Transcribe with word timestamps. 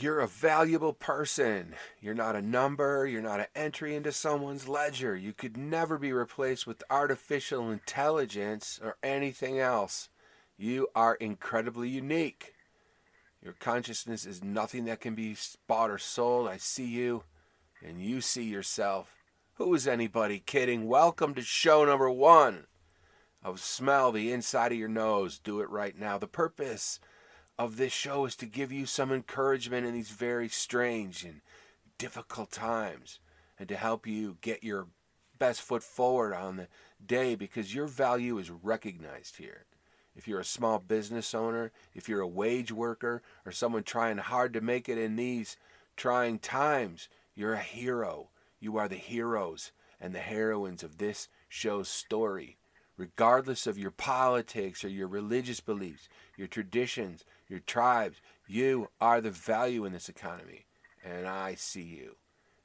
You're 0.00 0.20
a 0.20 0.28
valuable 0.28 0.92
person. 0.92 1.74
You're 2.00 2.14
not 2.14 2.36
a 2.36 2.42
number. 2.42 3.04
You're 3.04 3.20
not 3.20 3.40
an 3.40 3.46
entry 3.56 3.96
into 3.96 4.12
someone's 4.12 4.68
ledger. 4.68 5.16
You 5.16 5.32
could 5.32 5.56
never 5.56 5.98
be 5.98 6.12
replaced 6.12 6.68
with 6.68 6.84
artificial 6.88 7.68
intelligence 7.72 8.78
or 8.80 8.96
anything 9.02 9.58
else. 9.58 10.08
You 10.56 10.86
are 10.94 11.16
incredibly 11.16 11.88
unique. 11.88 12.54
Your 13.42 13.54
consciousness 13.54 14.24
is 14.24 14.44
nothing 14.44 14.84
that 14.84 15.00
can 15.00 15.16
be 15.16 15.34
bought 15.66 15.90
or 15.90 15.98
sold. 15.98 16.46
I 16.46 16.58
see 16.58 16.86
you, 16.86 17.24
and 17.84 18.00
you 18.00 18.20
see 18.20 18.44
yourself. 18.44 19.16
Who 19.54 19.74
is 19.74 19.88
anybody 19.88 20.38
kidding? 20.38 20.86
Welcome 20.86 21.34
to 21.34 21.42
show 21.42 21.84
number 21.84 22.08
one 22.08 22.68
of 23.42 23.58
Smell 23.58 24.12
the 24.12 24.30
Inside 24.30 24.70
of 24.70 24.78
Your 24.78 24.88
Nose. 24.88 25.40
Do 25.40 25.58
it 25.58 25.68
right 25.68 25.98
now. 25.98 26.18
The 26.18 26.28
purpose 26.28 27.00
of 27.58 27.76
this 27.76 27.92
show 27.92 28.24
is 28.24 28.36
to 28.36 28.46
give 28.46 28.70
you 28.70 28.86
some 28.86 29.10
encouragement 29.10 29.86
in 29.86 29.94
these 29.94 30.10
very 30.10 30.48
strange 30.48 31.24
and 31.24 31.40
difficult 31.98 32.50
times 32.50 33.18
and 33.58 33.68
to 33.68 33.76
help 33.76 34.06
you 34.06 34.36
get 34.40 34.62
your 34.62 34.86
best 35.38 35.60
foot 35.60 35.82
forward 35.82 36.34
on 36.34 36.56
the 36.56 36.68
day 37.04 37.34
because 37.34 37.74
your 37.74 37.86
value 37.86 38.38
is 38.38 38.50
recognized 38.50 39.36
here. 39.36 39.64
If 40.16 40.26
you're 40.26 40.40
a 40.40 40.44
small 40.44 40.78
business 40.78 41.34
owner, 41.34 41.70
if 41.94 42.08
you're 42.08 42.20
a 42.20 42.26
wage 42.26 42.72
worker, 42.72 43.22
or 43.46 43.52
someone 43.52 43.84
trying 43.84 44.18
hard 44.18 44.52
to 44.54 44.60
make 44.60 44.88
it 44.88 44.98
in 44.98 45.16
these 45.16 45.56
trying 45.96 46.38
times, 46.40 47.08
you're 47.34 47.54
a 47.54 47.60
hero. 47.60 48.30
You 48.58 48.76
are 48.78 48.88
the 48.88 48.96
heroes 48.96 49.70
and 50.00 50.14
the 50.14 50.20
heroines 50.20 50.82
of 50.82 50.98
this 50.98 51.28
show's 51.48 51.88
story. 51.88 52.56
Regardless 52.96 53.68
of 53.68 53.78
your 53.78 53.92
politics 53.92 54.84
or 54.84 54.88
your 54.88 55.06
religious 55.06 55.60
beliefs, 55.60 56.08
your 56.36 56.48
traditions, 56.48 57.24
your 57.48 57.60
tribes. 57.60 58.18
You 58.46 58.88
are 59.00 59.20
the 59.20 59.30
value 59.30 59.84
in 59.84 59.92
this 59.92 60.08
economy. 60.08 60.66
And 61.04 61.26
I 61.26 61.54
see 61.54 61.82
you. 61.82 62.16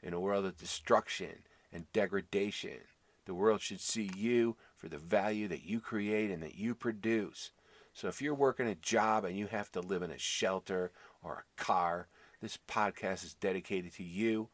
In 0.01 0.13
a 0.13 0.19
world 0.19 0.45
of 0.45 0.57
destruction 0.57 1.43
and 1.71 1.91
degradation, 1.93 2.79
the 3.25 3.33
world 3.33 3.61
should 3.61 3.79
see 3.79 4.11
you 4.15 4.57
for 4.75 4.89
the 4.89 4.97
value 4.97 5.47
that 5.47 5.63
you 5.63 5.79
create 5.79 6.29
and 6.29 6.43
that 6.43 6.55
you 6.55 6.75
produce. 6.75 7.51
So 7.93 8.07
if 8.07 8.21
you're 8.21 8.33
working 8.33 8.67
a 8.67 8.75
job 8.75 9.23
and 9.23 9.37
you 9.37 9.47
have 9.47 9.71
to 9.71 9.79
live 9.79 10.01
in 10.01 10.11
a 10.11 10.17
shelter 10.17 10.91
or 11.23 11.45
a 11.45 11.61
car, 11.61 12.07
this 12.41 12.59
podcast 12.67 13.23
is 13.23 13.35
dedicated 13.35 13.93
to 13.93 14.03
you. 14.03 14.49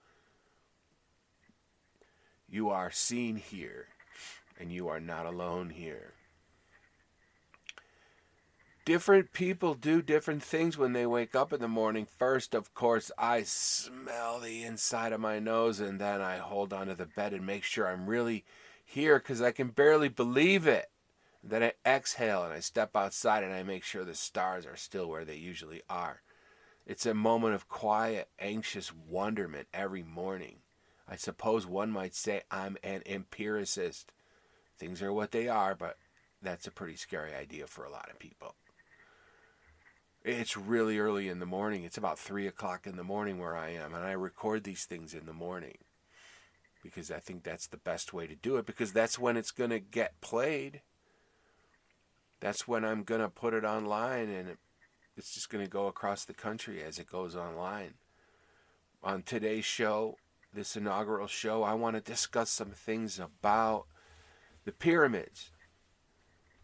You 2.47 2.69
are 2.69 2.91
seen 2.91 3.35
here, 3.37 3.87
and 4.59 4.71
you 4.71 4.87
are 4.87 4.99
not 4.99 5.25
alone 5.25 5.69
here 5.69 6.13
different 8.85 9.33
people 9.33 9.73
do 9.73 10.01
different 10.01 10.43
things 10.43 10.77
when 10.77 10.93
they 10.93 11.05
wake 11.05 11.35
up 11.35 11.53
in 11.53 11.61
the 11.61 11.67
morning. 11.67 12.07
First, 12.17 12.53
of 12.55 12.73
course, 12.73 13.11
I 13.17 13.43
smell 13.43 14.39
the 14.39 14.63
inside 14.63 15.13
of 15.13 15.19
my 15.19 15.39
nose 15.39 15.79
and 15.79 15.99
then 15.99 16.21
I 16.21 16.37
hold 16.37 16.73
onto 16.73 16.93
the 16.93 17.05
bed 17.05 17.33
and 17.33 17.45
make 17.45 17.63
sure 17.63 17.87
I'm 17.87 18.07
really 18.07 18.45
here 18.83 19.19
because 19.19 19.41
I 19.41 19.51
can 19.51 19.69
barely 19.69 20.09
believe 20.09 20.67
it. 20.67 20.89
Then 21.43 21.63
I 21.63 21.73
exhale 21.85 22.43
and 22.43 22.53
I 22.53 22.59
step 22.59 22.95
outside 22.95 23.43
and 23.43 23.53
I 23.53 23.63
make 23.63 23.83
sure 23.83 24.03
the 24.03 24.15
stars 24.15 24.65
are 24.65 24.75
still 24.75 25.07
where 25.07 25.25
they 25.25 25.35
usually 25.35 25.81
are. 25.89 26.21
It's 26.85 27.05
a 27.05 27.13
moment 27.13 27.53
of 27.53 27.69
quiet, 27.69 28.29
anxious 28.39 28.91
wonderment 28.93 29.67
every 29.73 30.03
morning. 30.03 30.57
I 31.07 31.15
suppose 31.15 31.65
one 31.65 31.91
might 31.91 32.15
say 32.15 32.41
I'm 32.49 32.77
an 32.83 33.03
empiricist. 33.05 34.11
Things 34.77 35.01
are 35.01 35.13
what 35.13 35.31
they 35.31 35.47
are, 35.47 35.75
but 35.75 35.97
that's 36.41 36.67
a 36.67 36.71
pretty 36.71 36.95
scary 36.95 37.33
idea 37.33 37.67
for 37.67 37.83
a 37.83 37.91
lot 37.91 38.09
of 38.09 38.19
people. 38.19 38.55
It's 40.23 40.57
really 40.57 40.99
early 40.99 41.29
in 41.29 41.39
the 41.39 41.45
morning. 41.45 41.83
It's 41.83 41.97
about 41.97 42.19
three 42.19 42.45
o'clock 42.45 42.85
in 42.85 42.97
the 42.97 43.03
morning 43.03 43.39
where 43.39 43.55
I 43.55 43.69
am, 43.69 43.93
and 43.93 44.03
I 44.03 44.11
record 44.11 44.63
these 44.63 44.83
things 44.83 45.13
in 45.13 45.25
the 45.25 45.33
morning 45.33 45.77
because 46.83 47.09
I 47.09 47.19
think 47.19 47.43
that's 47.43 47.67
the 47.67 47.77
best 47.77 48.13
way 48.13 48.27
to 48.27 48.35
do 48.35 48.57
it 48.57 48.65
because 48.65 48.91
that's 48.91 49.17
when 49.17 49.37
it's 49.37 49.51
going 49.51 49.69
to 49.69 49.79
get 49.79 50.19
played. 50.21 50.81
That's 52.39 52.67
when 52.67 52.85
I'm 52.85 53.03
going 53.03 53.21
to 53.21 53.29
put 53.29 53.53
it 53.53 53.63
online 53.63 54.29
and 54.29 54.57
it's 55.17 55.33
just 55.33 55.49
going 55.49 55.63
to 55.63 55.69
go 55.69 55.87
across 55.87 56.23
the 56.23 56.33
country 56.33 56.81
as 56.83 56.99
it 56.99 57.09
goes 57.09 57.35
online. 57.35 57.95
On 59.03 59.23
today's 59.23 59.65
show, 59.65 60.15
this 60.53 60.75
inaugural 60.75 61.27
show, 61.27 61.63
I 61.63 61.73
want 61.73 61.95
to 61.95 62.01
discuss 62.01 62.49
some 62.49 62.71
things 62.71 63.19
about 63.19 63.85
the 64.65 64.71
pyramids 64.71 65.51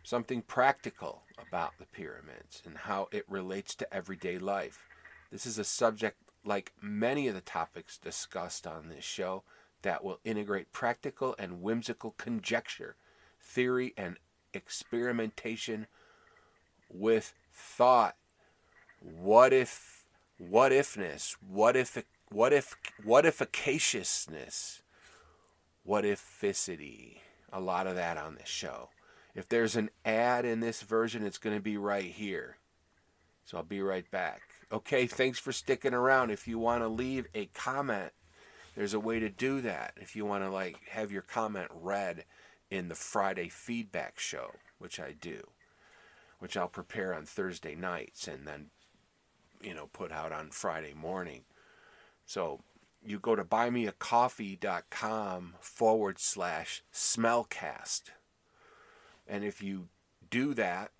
something 0.03 0.41
practical 0.41 1.24
about 1.47 1.77
the 1.77 1.85
pyramids 1.85 2.61
and 2.65 2.77
how 2.77 3.07
it 3.11 3.25
relates 3.29 3.75
to 3.75 3.93
everyday 3.93 4.37
life. 4.37 4.87
This 5.31 5.45
is 5.45 5.57
a 5.57 5.63
subject, 5.63 6.17
like 6.43 6.73
many 6.81 7.27
of 7.27 7.35
the 7.35 7.41
topics 7.41 7.97
discussed 7.97 8.65
on 8.67 8.89
this 8.89 9.03
show, 9.03 9.43
that 9.81 10.03
will 10.03 10.19
integrate 10.23 10.71
practical 10.71 11.35
and 11.37 11.61
whimsical 11.61 12.15
conjecture, 12.17 12.95
theory, 13.39 13.93
and 13.97 14.17
experimentation 14.53 15.87
with 16.89 17.33
thought. 17.51 18.15
What 18.99 19.53
if, 19.53 20.03
what 20.37 20.71
ifness, 20.71 21.35
what 21.47 21.75
if, 21.75 22.03
what 22.31 22.51
if, 22.53 22.75
what 23.03 23.25
if 23.25 23.39
efficaciousness, 23.39 24.81
what 25.83 26.03
ificity, 26.03 27.17
a 27.53 27.59
lot 27.59 27.85
of 27.85 27.95
that 27.95 28.17
on 28.17 28.35
this 28.35 28.47
show. 28.47 28.89
If 29.35 29.49
there's 29.49 29.75
an 29.75 29.89
ad 30.05 30.45
in 30.45 30.61
this 30.61 30.81
version, 30.81 31.23
it's 31.23 31.37
going 31.37 31.55
to 31.55 31.61
be 31.61 31.77
right 31.77 32.05
here. 32.05 32.57
So 33.43 33.57
I'll 33.57 33.63
be 33.63 33.81
right 33.81 34.09
back. 34.09 34.41
Okay, 34.71 35.05
thanks 35.05 35.37
for 35.37 35.51
sticking 35.51 35.93
around. 35.93 36.31
If 36.31 36.47
you 36.47 36.57
want 36.57 36.81
to 36.81 36.87
leave 36.87 37.27
a 37.35 37.45
comment, 37.47 38.11
there's 38.75 38.93
a 38.93 38.99
way 38.99 39.19
to 39.19 39.29
do 39.29 39.61
that. 39.61 39.93
If 39.97 40.15
you 40.15 40.25
want 40.25 40.43
to 40.43 40.49
like 40.49 40.79
have 40.89 41.11
your 41.11 41.21
comment 41.21 41.69
read 41.73 42.25
in 42.71 42.87
the 42.87 42.95
Friday 42.95 43.49
feedback 43.49 44.19
show, 44.19 44.51
which 44.79 44.99
I 44.99 45.13
do, 45.19 45.45
which 46.39 46.57
I'll 46.57 46.67
prepare 46.67 47.13
on 47.13 47.25
Thursday 47.25 47.75
nights 47.75 48.27
and 48.27 48.47
then 48.47 48.67
you 49.61 49.75
know 49.75 49.89
put 49.93 50.11
out 50.11 50.31
on 50.31 50.49
Friday 50.49 50.93
morning. 50.93 51.41
So 52.25 52.61
you 53.05 53.19
go 53.19 53.35
to 53.35 53.43
buymeacoffee.com 53.43 55.53
forward 55.59 56.17
slash 56.19 56.81
smellcast. 56.91 58.01
And 59.27 59.43
if 59.43 59.61
you 59.61 59.89
do 60.29 60.53
that 60.53 60.91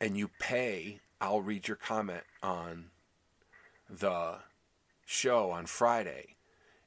and 0.00 0.16
you 0.16 0.30
pay, 0.38 1.00
I'll 1.20 1.42
read 1.42 1.68
your 1.68 1.76
comment 1.76 2.22
on 2.42 2.86
the 3.88 4.38
show 5.04 5.50
on 5.50 5.66
Friday. 5.66 6.36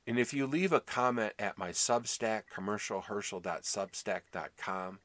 And 0.05 0.17
if 0.17 0.33
you 0.33 0.47
leave 0.47 0.73
a 0.73 0.79
comment 0.79 1.33
at 1.39 1.57
my 1.57 1.71
Substack, 1.71 2.43
commercialherschel.substack.com, 2.53 4.99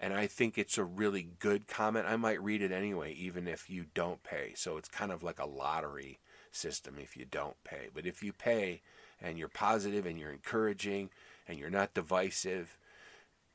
and 0.00 0.14
I 0.14 0.26
think 0.26 0.56
it's 0.56 0.78
a 0.78 0.84
really 0.84 1.28
good 1.38 1.66
comment, 1.66 2.06
I 2.06 2.16
might 2.16 2.42
read 2.42 2.62
it 2.62 2.72
anyway, 2.72 3.12
even 3.14 3.48
if 3.48 3.68
you 3.68 3.86
don't 3.94 4.22
pay. 4.22 4.52
So 4.54 4.76
it's 4.76 4.88
kind 4.88 5.10
of 5.10 5.22
like 5.22 5.40
a 5.40 5.46
lottery 5.46 6.18
system 6.52 6.96
if 6.98 7.16
you 7.16 7.24
don't 7.24 7.56
pay. 7.64 7.88
But 7.92 8.06
if 8.06 8.22
you 8.22 8.32
pay 8.32 8.80
and 9.20 9.38
you're 9.38 9.48
positive 9.48 10.06
and 10.06 10.18
you're 10.18 10.30
encouraging 10.30 11.10
and 11.46 11.58
you're 11.58 11.68
not 11.68 11.94
divisive 11.94 12.78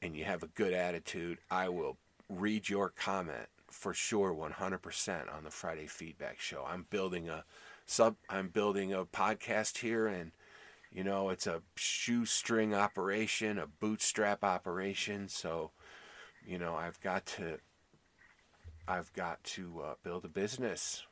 and 0.04 0.16
you 0.16 0.26
have 0.26 0.44
a 0.44 0.48
good 0.48 0.74
attitude, 0.74 1.38
I 1.50 1.70
will 1.70 1.98
read 2.30 2.68
your 2.68 2.90
comment 2.90 3.48
for 3.72 3.94
sure 3.94 4.34
100% 4.34 5.34
on 5.34 5.44
the 5.46 5.50
Friday 5.50 5.88
feedback 5.88 6.40
show. 6.40 6.66
I'm 6.68 6.86
building 6.90 7.30
a 7.30 7.46
sub 7.86 8.16
I'm 8.30 8.50
building 8.50 8.94
a 8.94 9.06
podcast 9.06 9.80
here 9.80 10.08
and 10.08 10.32
you 10.92 11.04
know, 11.04 11.30
it's 11.30 11.48
a 11.48 11.64
shoestring 11.76 12.76
operation, 12.76 13.58
a 13.58 13.66
bootstrap 13.66 14.44
operation, 14.44 15.28
so 15.28 15.72
you 16.46 16.60
know, 16.60 16.76
I've 16.76 17.00
got 17.00 17.26
to 17.38 17.60
I've 18.88 19.12
got 19.14 19.44
to 19.46 19.82
uh, 19.84 19.94
build 20.04 20.26
a 20.26 20.28
business. 20.28 21.04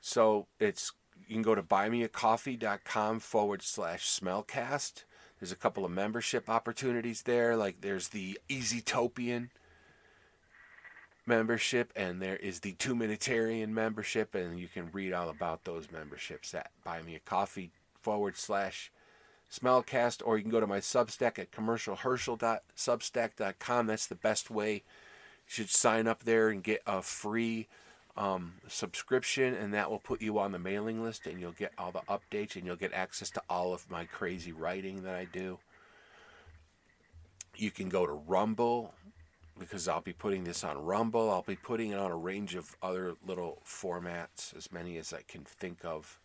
So 0.00 0.46
it's 0.58 0.92
you 1.28 1.34
can 1.34 1.42
go 1.42 1.54
to 1.54 1.62
buymeacoffee.com 1.62 3.20
forward 3.20 3.62
slash 3.62 4.08
smellcast 4.08 5.04
there's 5.40 5.52
a 5.52 5.56
couple 5.56 5.84
of 5.84 5.90
membership 5.90 6.48
opportunities 6.50 7.22
there. 7.22 7.56
Like 7.56 7.80
there's 7.80 8.08
the 8.08 8.38
Easytopian 8.48 9.48
membership, 11.26 11.92
and 11.96 12.20
there 12.20 12.36
is 12.36 12.60
the 12.60 12.72
Two 12.72 12.94
Minutarian 12.94 13.70
membership, 13.70 14.34
and 14.34 14.60
you 14.60 14.68
can 14.68 14.90
read 14.92 15.14
all 15.14 15.30
about 15.30 15.64
those 15.64 15.90
memberships 15.90 16.54
at 16.54 16.70
Buy 16.84 17.00
Me 17.02 17.14
a 17.14 17.20
Coffee 17.20 17.70
forward 18.00 18.36
slash 18.36 18.92
Smellcast, 19.50 20.20
or 20.24 20.36
you 20.36 20.42
can 20.42 20.52
go 20.52 20.60
to 20.60 20.66
my 20.66 20.80
Substack 20.80 21.38
at 21.38 21.50
commercialherschel.substack.com. 21.50 23.86
That's 23.86 24.06
the 24.06 24.14
best 24.14 24.50
way. 24.50 24.74
You 24.74 24.82
should 25.46 25.70
sign 25.70 26.06
up 26.06 26.24
there 26.24 26.50
and 26.50 26.62
get 26.62 26.82
a 26.86 27.00
free 27.02 27.68
um, 28.16 28.54
subscription, 28.68 29.54
and 29.54 29.74
that 29.74 29.90
will 29.90 29.98
put 29.98 30.20
you 30.20 30.38
on 30.38 30.52
the 30.52 30.58
mailing 30.58 31.02
list, 31.02 31.26
and 31.26 31.40
you'll 31.40 31.52
get 31.52 31.72
all 31.78 31.92
the 31.92 32.00
updates, 32.00 32.56
and 32.56 32.66
you'll 32.66 32.76
get 32.76 32.92
access 32.92 33.30
to 33.30 33.42
all 33.48 33.72
of 33.72 33.90
my 33.90 34.04
crazy 34.04 34.52
writing 34.52 35.02
that 35.04 35.14
I 35.14 35.26
do. 35.26 35.58
You 37.56 37.70
can 37.70 37.88
go 37.88 38.06
to 38.06 38.12
Rumble, 38.12 38.94
because 39.60 39.86
I'll 39.86 40.00
be 40.00 40.14
putting 40.14 40.44
this 40.44 40.64
on 40.64 40.78
Rumble. 40.78 41.30
I'll 41.30 41.42
be 41.42 41.54
putting 41.54 41.90
it 41.90 41.98
on 41.98 42.10
a 42.10 42.16
range 42.16 42.54
of 42.54 42.74
other 42.82 43.14
little 43.24 43.62
formats, 43.64 44.56
as 44.56 44.72
many 44.72 44.96
as 44.96 45.12
I 45.12 45.20
can 45.28 45.44
think 45.44 45.84
of, 45.84 46.18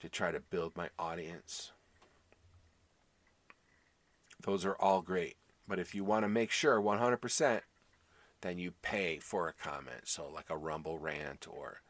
to 0.00 0.08
try 0.08 0.32
to 0.32 0.40
build 0.40 0.76
my 0.76 0.88
audience. 0.98 1.72
Those 4.42 4.64
are 4.64 4.76
all 4.80 5.02
great. 5.02 5.36
But 5.68 5.78
if 5.78 5.94
you 5.94 6.04
want 6.04 6.24
to 6.24 6.28
make 6.28 6.50
sure 6.50 6.80
100%, 6.80 7.60
then 8.46 8.58
you 8.58 8.72
pay 8.82 9.18
for 9.18 9.48
a 9.48 9.52
comment. 9.52 10.02
So, 10.04 10.28
like 10.28 10.50
a 10.50 10.56
Rumble 10.56 10.98
rant 10.98 11.46
or 11.48 11.80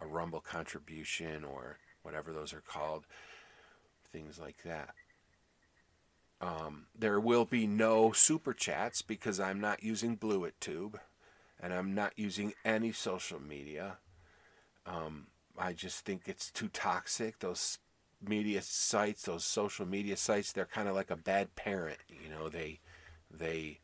a 0.00 0.06
Rumble 0.06 0.40
contribution 0.40 1.44
or 1.44 1.78
whatever 2.02 2.32
those 2.32 2.52
are 2.52 2.60
called, 2.60 3.06
things 4.10 4.38
like 4.38 4.62
that. 4.64 4.90
Um, 6.40 6.86
there 6.98 7.20
will 7.20 7.44
be 7.44 7.68
no 7.68 8.10
super 8.10 8.52
chats 8.52 9.00
because 9.00 9.38
I'm 9.38 9.60
not 9.60 9.84
using 9.84 10.16
Blueit 10.16 10.54
Tube 10.58 10.98
and 11.60 11.72
I'm 11.72 11.94
not 11.94 12.12
using 12.16 12.52
any 12.64 12.90
social 12.90 13.40
media. 13.40 13.98
Um, 14.84 15.28
I 15.56 15.72
just 15.72 16.04
think 16.04 16.22
it's 16.26 16.50
too 16.50 16.68
toxic. 16.68 17.38
Those 17.38 17.78
media 18.20 18.60
sites, 18.62 19.22
those 19.22 19.44
social 19.44 19.86
media 19.86 20.16
sites, 20.16 20.50
they're 20.50 20.64
kind 20.64 20.88
of 20.88 20.96
like 20.96 21.10
a 21.10 21.16
bad 21.16 21.54
parent. 21.54 21.98
You 22.08 22.28
know, 22.28 22.48
they 22.48 22.80
they 23.30 23.78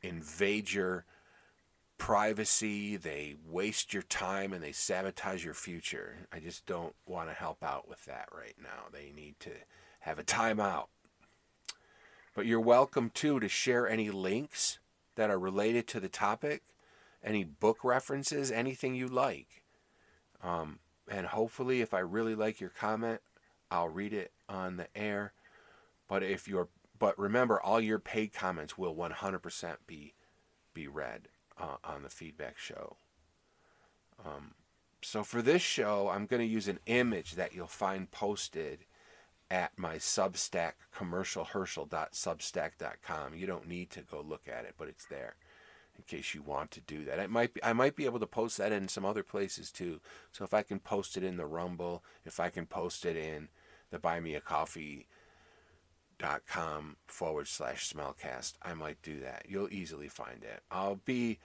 invade 0.00 0.72
your 0.72 1.04
privacy, 1.98 2.96
they 2.96 3.36
waste 3.46 3.92
your 3.92 4.02
time, 4.02 4.52
and 4.52 4.62
they 4.62 4.72
sabotage 4.72 5.44
your 5.44 5.54
future. 5.54 6.26
I 6.32 6.38
just 6.38 6.66
don't 6.66 6.94
want 7.06 7.28
to 7.28 7.34
help 7.34 7.62
out 7.62 7.88
with 7.88 8.04
that 8.06 8.28
right 8.36 8.56
now. 8.62 8.88
They 8.92 9.12
need 9.14 9.38
to 9.40 9.50
have 10.00 10.18
a 10.18 10.24
timeout. 10.24 10.86
But 12.34 12.46
you're 12.46 12.60
welcome 12.60 13.10
too 13.10 13.38
to 13.40 13.48
share 13.48 13.88
any 13.88 14.10
links 14.10 14.78
that 15.14 15.30
are 15.30 15.38
related 15.38 15.86
to 15.88 16.00
the 16.00 16.08
topic, 16.08 16.62
any 17.22 17.44
book 17.44 17.84
references, 17.84 18.50
anything 18.50 18.94
you 18.94 19.06
like. 19.06 19.62
Um, 20.42 20.80
and 21.08 21.26
hopefully, 21.26 21.80
if 21.80 21.94
I 21.94 22.00
really 22.00 22.34
like 22.34 22.60
your 22.60 22.70
comment, 22.70 23.20
I'll 23.70 23.88
read 23.88 24.12
it 24.12 24.32
on 24.48 24.76
the 24.76 24.88
air. 24.96 25.32
But 26.08 26.22
if 26.22 26.48
you're, 26.48 26.68
but 26.98 27.18
remember, 27.18 27.60
all 27.60 27.80
your 27.80 27.98
paid 27.98 28.32
comments 28.32 28.76
will 28.76 28.94
100% 28.94 29.76
be 29.86 30.14
be 30.74 30.88
read 30.88 31.28
uh, 31.58 31.76
on 31.84 32.02
the 32.02 32.08
feedback 32.08 32.58
show. 32.58 32.96
Um, 34.24 34.54
so 35.02 35.22
for 35.22 35.42
this 35.42 35.62
show, 35.62 36.08
I'm 36.08 36.26
going 36.26 36.40
to 36.40 36.46
use 36.46 36.66
an 36.68 36.80
image 36.86 37.32
that 37.32 37.54
you'll 37.54 37.66
find 37.66 38.10
posted 38.10 38.86
at 39.50 39.78
my 39.78 39.96
Substack, 39.96 40.72
commercialherschel.substack.com. 40.96 43.34
You 43.34 43.46
don't 43.46 43.68
need 43.68 43.90
to 43.90 44.00
go 44.00 44.24
look 44.26 44.48
at 44.48 44.64
it, 44.64 44.74
but 44.78 44.88
it's 44.88 45.04
there 45.04 45.34
in 45.96 46.04
case 46.04 46.34
you 46.34 46.42
want 46.42 46.70
to 46.72 46.80
do 46.80 47.04
that. 47.04 47.20
I 47.20 47.26
might 47.26 47.54
be, 47.54 47.62
I 47.62 47.72
might 47.72 47.94
be 47.94 48.06
able 48.06 48.18
to 48.18 48.26
post 48.26 48.58
that 48.58 48.72
in 48.72 48.88
some 48.88 49.04
other 49.04 49.22
places 49.22 49.70
too. 49.70 50.00
So 50.32 50.44
if 50.44 50.54
I 50.54 50.62
can 50.62 50.80
post 50.80 51.16
it 51.16 51.22
in 51.22 51.36
the 51.36 51.46
Rumble, 51.46 52.02
if 52.24 52.40
I 52.40 52.48
can 52.48 52.66
post 52.66 53.04
it 53.04 53.16
in 53.16 53.48
the 53.90 54.00
buymeacoffee.com 56.24 56.96
forward 57.06 57.48
slash 57.48 57.92
smellcast, 57.92 58.54
I 58.62 58.74
might 58.74 59.02
do 59.02 59.20
that. 59.20 59.46
You'll 59.48 59.72
easily 59.72 60.08
find 60.08 60.42
it. 60.42 60.62
I'll 60.70 61.00
be 61.04 61.38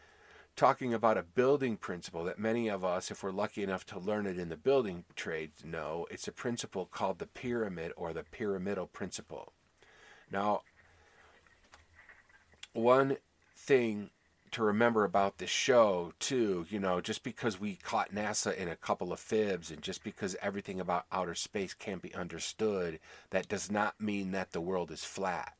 talking 0.55 0.93
about 0.93 1.17
a 1.17 1.23
building 1.23 1.77
principle 1.77 2.23
that 2.25 2.39
many 2.39 2.67
of 2.67 2.83
us, 2.83 3.11
if 3.11 3.23
we're 3.23 3.31
lucky 3.31 3.63
enough 3.63 3.85
to 3.87 3.99
learn 3.99 4.25
it 4.25 4.37
in 4.37 4.49
the 4.49 4.57
building 4.57 5.05
trades, 5.15 5.63
know. 5.63 6.05
It's 6.11 6.27
a 6.27 6.33
principle 6.33 6.85
called 6.85 7.19
the 7.19 7.27
pyramid 7.27 7.93
or 7.95 8.13
the 8.13 8.23
pyramidal 8.23 8.87
principle. 8.87 9.53
Now, 10.31 10.61
one 12.73 13.17
thing 13.55 14.09
to 14.51 14.63
remember 14.63 15.03
about 15.03 15.37
this 15.37 15.49
show, 15.49 16.13
too, 16.19 16.65
you 16.69 16.79
know, 16.79 17.01
just 17.01 17.23
because 17.23 17.59
we 17.59 17.75
caught 17.75 18.13
NASA 18.13 18.55
in 18.55 18.67
a 18.67 18.75
couple 18.75 19.13
of 19.13 19.19
fibs 19.19 19.71
and 19.71 19.81
just 19.81 20.03
because 20.03 20.35
everything 20.41 20.79
about 20.79 21.05
outer 21.11 21.35
space 21.35 21.73
can't 21.73 22.01
be 22.01 22.13
understood, 22.13 22.99
that 23.29 23.47
does 23.47 23.71
not 23.71 23.99
mean 23.99 24.31
that 24.31 24.51
the 24.51 24.61
world 24.61 24.91
is 24.91 25.03
flat. 25.03 25.53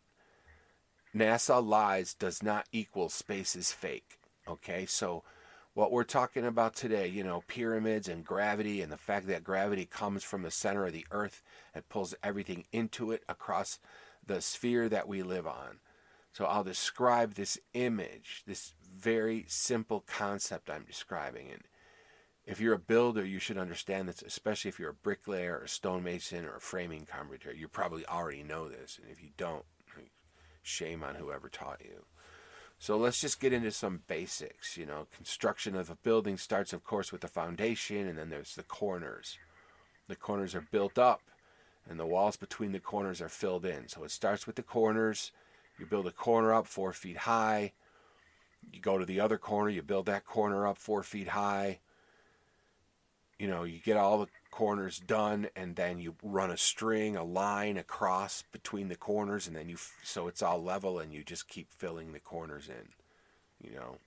NASA 1.16 1.66
lies 1.66 2.14
does 2.14 2.44
not 2.44 2.68
equal 2.72 3.10
space 3.10 3.56
is 3.56 3.72
fake. 3.72 4.20
Okay, 4.48 4.86
so 4.86 5.24
what 5.74 5.92
we're 5.92 6.04
talking 6.04 6.46
about 6.46 6.76
today, 6.76 7.08
you 7.08 7.24
know, 7.24 7.44
pyramids 7.48 8.08
and 8.08 8.26
gravity, 8.26 8.82
and 8.82 8.92
the 8.92 8.98
fact 8.98 9.28
that 9.28 9.44
gravity 9.44 9.86
comes 9.86 10.24
from 10.24 10.42
the 10.42 10.52
center 10.52 10.86
of 10.86 10.94
the 10.94 11.06
earth 11.12 11.42
and 11.74 11.88
pulls 11.90 12.16
everything 12.24 12.66
into 12.72 13.12
it 13.12 13.24
across 13.30 13.80
the 14.26 14.42
sphere 14.42 14.90
that 14.90 15.08
we 15.08 15.24
live 15.24 15.48
on. 15.48 15.80
So 16.40 16.46
I'll 16.46 16.64
describe 16.64 17.34
this 17.34 17.60
image, 17.74 18.44
this 18.48 18.72
very 18.98 19.44
simple 19.50 20.06
concept 20.08 20.70
I'm 20.70 20.86
describing. 20.86 21.52
And 21.52 21.64
if 22.46 22.62
you're 22.62 22.76
a 22.76 22.80
builder, 22.80 23.26
you 23.26 23.40
should 23.40 23.58
understand 23.58 24.08
this, 24.08 24.22
especially 24.22 24.70
if 24.70 24.80
you're 24.80 24.92
a 24.92 24.94
bricklayer 24.94 25.58
or 25.58 25.66
a 25.66 25.68
stonemason 25.68 26.46
or 26.46 26.56
a 26.56 26.62
framing 26.62 27.06
carpenter. 27.06 27.54
You 27.54 27.68
probably 27.68 28.06
already 28.06 28.44
know 28.44 28.70
this. 28.70 28.98
And 29.02 29.12
if 29.12 29.22
you 29.22 29.32
don't, 29.36 29.66
shame 30.64 31.04
on 31.04 31.16
whoever 31.16 31.50
taught 31.50 31.82
you. 31.84 32.06
So 32.78 32.96
let's 32.96 33.20
just 33.20 33.42
get 33.42 33.52
into 33.52 33.72
some 33.72 34.04
basics. 34.08 34.78
You 34.78 34.86
know, 34.86 35.08
construction 35.14 35.76
of 35.76 35.90
a 35.90 35.96
building 35.96 36.38
starts, 36.38 36.72
of 36.72 36.86
course, 36.86 37.12
with 37.12 37.20
the 37.20 37.28
foundation, 37.28 38.08
and 38.08 38.18
then 38.18 38.30
there's 38.30 38.56
the 38.56 38.64
corners. 38.64 39.38
The 40.08 40.16
corners 40.16 40.56
are 40.56 40.66
built 40.72 40.98
up, 40.98 41.20
and 41.86 42.00
the 42.00 42.06
walls 42.06 42.38
between 42.38 42.72
the 42.72 42.80
corners 42.80 43.22
are 43.22 43.28
filled 43.28 43.66
in. 43.66 43.90
So 43.90 44.06
it 44.06 44.12
starts 44.12 44.48
with 44.48 44.56
the 44.56 44.64
corners. 44.64 45.34
You 45.80 45.86
build 45.86 46.08
a 46.08 46.12
corner 46.12 46.54
up 46.54 46.68
four 46.68 46.94
feet 46.94 47.18
high. 47.18 47.74
You 48.72 48.82
go 48.82 48.98
to 48.98 49.06
the 49.06 49.20
other 49.20 49.38
corner, 49.38 49.70
you 49.70 49.82
build 49.82 50.08
that 50.08 50.26
corner 50.26 50.68
up 50.68 50.78
four 50.78 51.04
feet 51.04 51.30
high. 51.30 51.80
You 53.38 53.48
know, 53.48 53.64
you 53.64 53.80
get 53.80 53.98
all 53.98 54.20
the 54.20 54.28
corners 54.52 55.00
done 55.00 55.48
and 55.56 55.76
then 55.76 56.00
you 56.00 56.16
run 56.24 56.52
a 56.52 56.58
string 56.58 57.16
a 57.16 57.24
line 57.24 57.78
across 57.78 58.44
between 58.52 58.88
the 58.88 58.96
corners 58.96 59.48
and 59.48 59.56
then 59.56 59.70
you 59.70 59.78
so 60.04 60.28
it's 60.28 60.42
all 60.42 60.62
level 60.62 61.00
and 61.00 61.14
you 61.14 61.24
just 61.24 61.48
keep 61.48 61.72
filling 61.72 62.12
the 62.12 62.20
corners 62.20 62.68
in 62.68 63.70
you 63.70 63.76
know 63.76 63.98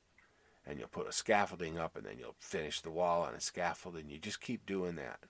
and 0.66 0.78
you'll 0.78 0.88
put 0.88 1.08
a 1.08 1.12
scaffolding 1.12 1.78
up 1.78 1.96
and 1.96 2.04
then 2.04 2.18
you'll 2.18 2.34
finish 2.38 2.80
the 2.80 2.90
wall 2.90 3.22
on 3.22 3.34
a 3.34 3.40
scaffold 3.40 3.96
and 3.96 4.10
you 4.10 4.18
just 4.18 4.40
keep 4.40 4.66
doing 4.66 4.96
that 4.96 5.20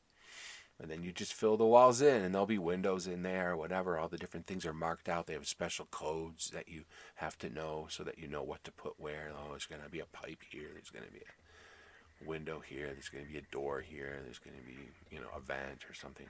and 0.81 0.91
then 0.91 1.03
you 1.03 1.13
just 1.13 1.35
fill 1.35 1.57
the 1.57 1.65
walls 1.65 2.01
in 2.03 2.23
and 2.23 2.35
there'll 2.35 2.47
be 2.47 2.59
windows 2.59 3.07
in 3.07 3.23
there 3.23 3.57
whatever. 3.57 3.99
All 3.99 4.09
the 4.09 4.19
different 4.19 4.47
things 4.47 4.67
are 4.67 4.73
marked 4.73 5.09
out. 5.09 5.27
They 5.27 5.35
have 5.35 5.47
special 5.47 5.87
codes 5.91 6.51
that 6.51 6.69
you 6.69 6.85
have 7.17 7.39
to 7.39 7.51
know 7.51 7.87
so 7.89 8.03
that 8.05 8.19
you 8.19 8.29
know 8.29 8.43
what 8.43 8.65
to 8.65 8.73
put 8.73 8.99
where. 8.99 9.31
Oh 9.33 9.51
there's 9.51 9.67
going 9.67 9.83
to 9.83 9.89
be 9.89 10.01
a 10.01 10.07
pipe 10.07 10.43
here 10.51 10.71
there's 10.73 10.91
going 10.91 11.07
to 11.07 11.13
be 11.13 11.21
a 11.21 12.29
window 12.29 12.61
here, 12.61 12.87
there's 12.87 13.09
going 13.09 13.25
to 13.25 13.31
be 13.33 13.39
a 13.39 13.53
door 13.53 13.81
here, 13.81 14.21
there's 14.25 14.39
going 14.39 14.57
to 14.57 14.63
be, 14.63 14.77
you 15.11 15.21
know, 15.21 15.29
a 15.37 15.41
vent 15.41 15.85
or 15.89 15.95
something. 15.95 16.27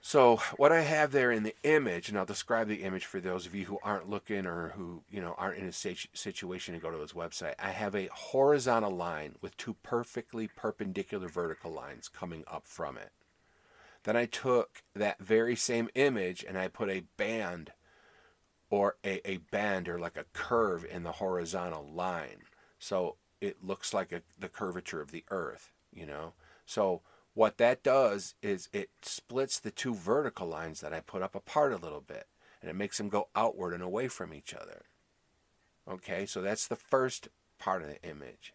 So 0.00 0.36
what 0.56 0.72
I 0.72 0.82
have 0.82 1.12
there 1.12 1.32
in 1.32 1.42
the 1.42 1.56
image, 1.64 2.08
and 2.08 2.16
I'll 2.16 2.24
describe 2.24 2.68
the 2.68 2.84
image 2.84 3.04
for 3.04 3.20
those 3.20 3.46
of 3.46 3.54
you 3.54 3.66
who 3.66 3.78
aren't 3.82 4.08
looking 4.08 4.46
or 4.46 4.70
who 4.70 5.02
you 5.10 5.20
know 5.20 5.34
aren't 5.36 5.58
in 5.58 5.66
a 5.66 5.72
situation 5.72 6.74
to 6.74 6.80
go 6.80 6.90
to 6.90 6.98
this 6.98 7.12
website. 7.12 7.54
I 7.58 7.70
have 7.70 7.94
a 7.94 8.08
horizontal 8.12 8.94
line 8.94 9.34
with 9.40 9.56
two 9.56 9.74
perfectly 9.82 10.48
perpendicular 10.48 11.28
vertical 11.28 11.72
lines 11.72 12.08
coming 12.08 12.44
up 12.46 12.66
from 12.66 12.96
it. 12.96 13.10
Then 14.04 14.16
I 14.16 14.26
took 14.26 14.82
that 14.94 15.18
very 15.18 15.56
same 15.56 15.88
image 15.94 16.44
and 16.46 16.56
I 16.56 16.68
put 16.68 16.88
a 16.88 17.04
band 17.16 17.72
or 18.70 18.96
a, 19.04 19.28
a 19.28 19.38
band 19.38 19.88
or 19.88 19.98
like 19.98 20.16
a 20.16 20.26
curve 20.32 20.84
in 20.84 21.02
the 21.02 21.12
horizontal 21.12 21.86
line. 21.86 22.42
So 22.78 23.16
it 23.40 23.64
looks 23.64 23.92
like 23.92 24.12
a, 24.12 24.22
the 24.38 24.48
curvature 24.48 25.00
of 25.00 25.10
the 25.10 25.24
earth, 25.30 25.72
you 25.92 26.06
know? 26.06 26.34
So 26.66 27.02
what 27.38 27.58
that 27.58 27.84
does 27.84 28.34
is 28.42 28.68
it 28.72 28.90
splits 29.00 29.60
the 29.60 29.70
two 29.70 29.94
vertical 29.94 30.48
lines 30.48 30.80
that 30.80 30.92
I 30.92 30.98
put 30.98 31.22
up 31.22 31.36
apart 31.36 31.72
a 31.72 31.76
little 31.76 32.00
bit 32.00 32.26
and 32.60 32.68
it 32.68 32.74
makes 32.74 32.98
them 32.98 33.08
go 33.08 33.28
outward 33.36 33.72
and 33.72 33.82
away 33.82 34.08
from 34.08 34.34
each 34.34 34.52
other. 34.52 34.86
Okay, 35.88 36.26
so 36.26 36.42
that's 36.42 36.66
the 36.66 36.74
first 36.74 37.28
part 37.60 37.82
of 37.82 37.88
the 37.90 38.02
image. 38.02 38.54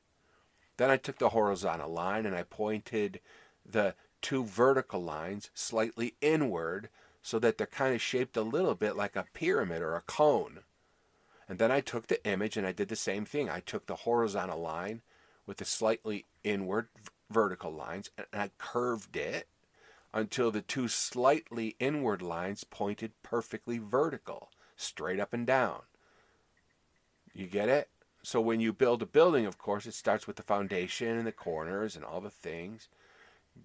Then 0.76 0.90
I 0.90 0.98
took 0.98 1.18
the 1.18 1.30
horizontal 1.30 1.90
line 1.90 2.26
and 2.26 2.36
I 2.36 2.44
pointed 2.44 3.22
the 3.66 3.96
two 4.22 4.44
vertical 4.44 5.02
lines 5.02 5.50
slightly 5.54 6.16
inward 6.20 6.90
so 7.22 7.40
that 7.40 7.58
they're 7.58 7.66
kind 7.66 7.96
of 7.96 8.02
shaped 8.02 8.36
a 8.36 8.42
little 8.42 8.76
bit 8.76 8.98
like 8.98 9.16
a 9.16 9.28
pyramid 9.34 9.82
or 9.82 9.96
a 9.96 10.02
cone. 10.02 10.60
And 11.48 11.58
then 11.58 11.72
I 11.72 11.80
took 11.80 12.08
the 12.08 12.22
image 12.28 12.58
and 12.58 12.68
I 12.68 12.74
did 12.74 12.90
the 12.90 12.98
same 12.98 13.24
thing. 13.24 13.50
I 13.50 13.62
took 13.62 13.86
the 13.86 13.96
horizontal 13.96 14.60
line 14.60 15.04
with 15.48 15.56
the 15.56 15.66
slightly 15.66 16.26
inward 16.44 16.90
vertical 17.34 17.72
lines 17.72 18.10
and 18.18 18.28
I 18.34 18.52
curved 18.58 19.16
it 19.16 19.48
until 20.14 20.52
the 20.52 20.62
two 20.62 20.88
slightly 20.88 21.76
inward 21.80 22.22
lines 22.22 22.64
pointed 22.64 23.12
perfectly 23.24 23.80
vertical, 23.80 24.50
straight 24.78 25.20
up 25.20 25.34
and 25.34 25.46
down. 25.46 25.82
You 27.34 27.48
get 27.48 27.68
it? 27.68 27.90
So 28.22 28.40
when 28.40 28.60
you 28.60 28.72
build 28.72 29.02
a 29.02 29.08
building, 29.08 29.46
of 29.46 29.58
course, 29.58 29.86
it 29.86 29.96
starts 29.96 30.28
with 30.28 30.36
the 30.36 30.44
foundation 30.44 31.18
and 31.18 31.28
the 31.28 31.32
corners 31.32 31.96
and 31.96 32.06
all 32.06 32.22
the 32.22 32.30
things. 32.30 32.88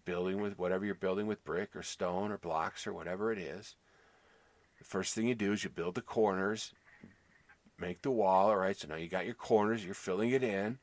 Building 0.04 0.40
with 0.40 0.58
whatever 0.58 0.84
you're 0.84 0.94
building 0.94 1.26
with 1.26 1.44
brick 1.44 1.76
or 1.76 1.82
stone 1.82 2.32
or 2.32 2.38
blocks 2.38 2.86
or 2.86 2.92
whatever 2.92 3.30
it 3.30 3.38
is. 3.38 3.76
The 4.78 4.84
first 4.84 5.14
thing 5.14 5.28
you 5.28 5.34
do 5.34 5.52
is 5.52 5.64
you 5.64 5.70
build 5.70 5.94
the 5.94 6.02
corners 6.02 6.72
make 7.80 8.02
the 8.02 8.10
wall, 8.10 8.48
all 8.48 8.56
right? 8.56 8.76
So 8.76 8.88
now 8.88 8.96
you 8.96 9.08
got 9.08 9.26
your 9.26 9.34
corners, 9.34 9.84
you're 9.84 9.94
filling 9.94 10.30
it 10.30 10.42
in. 10.42 10.78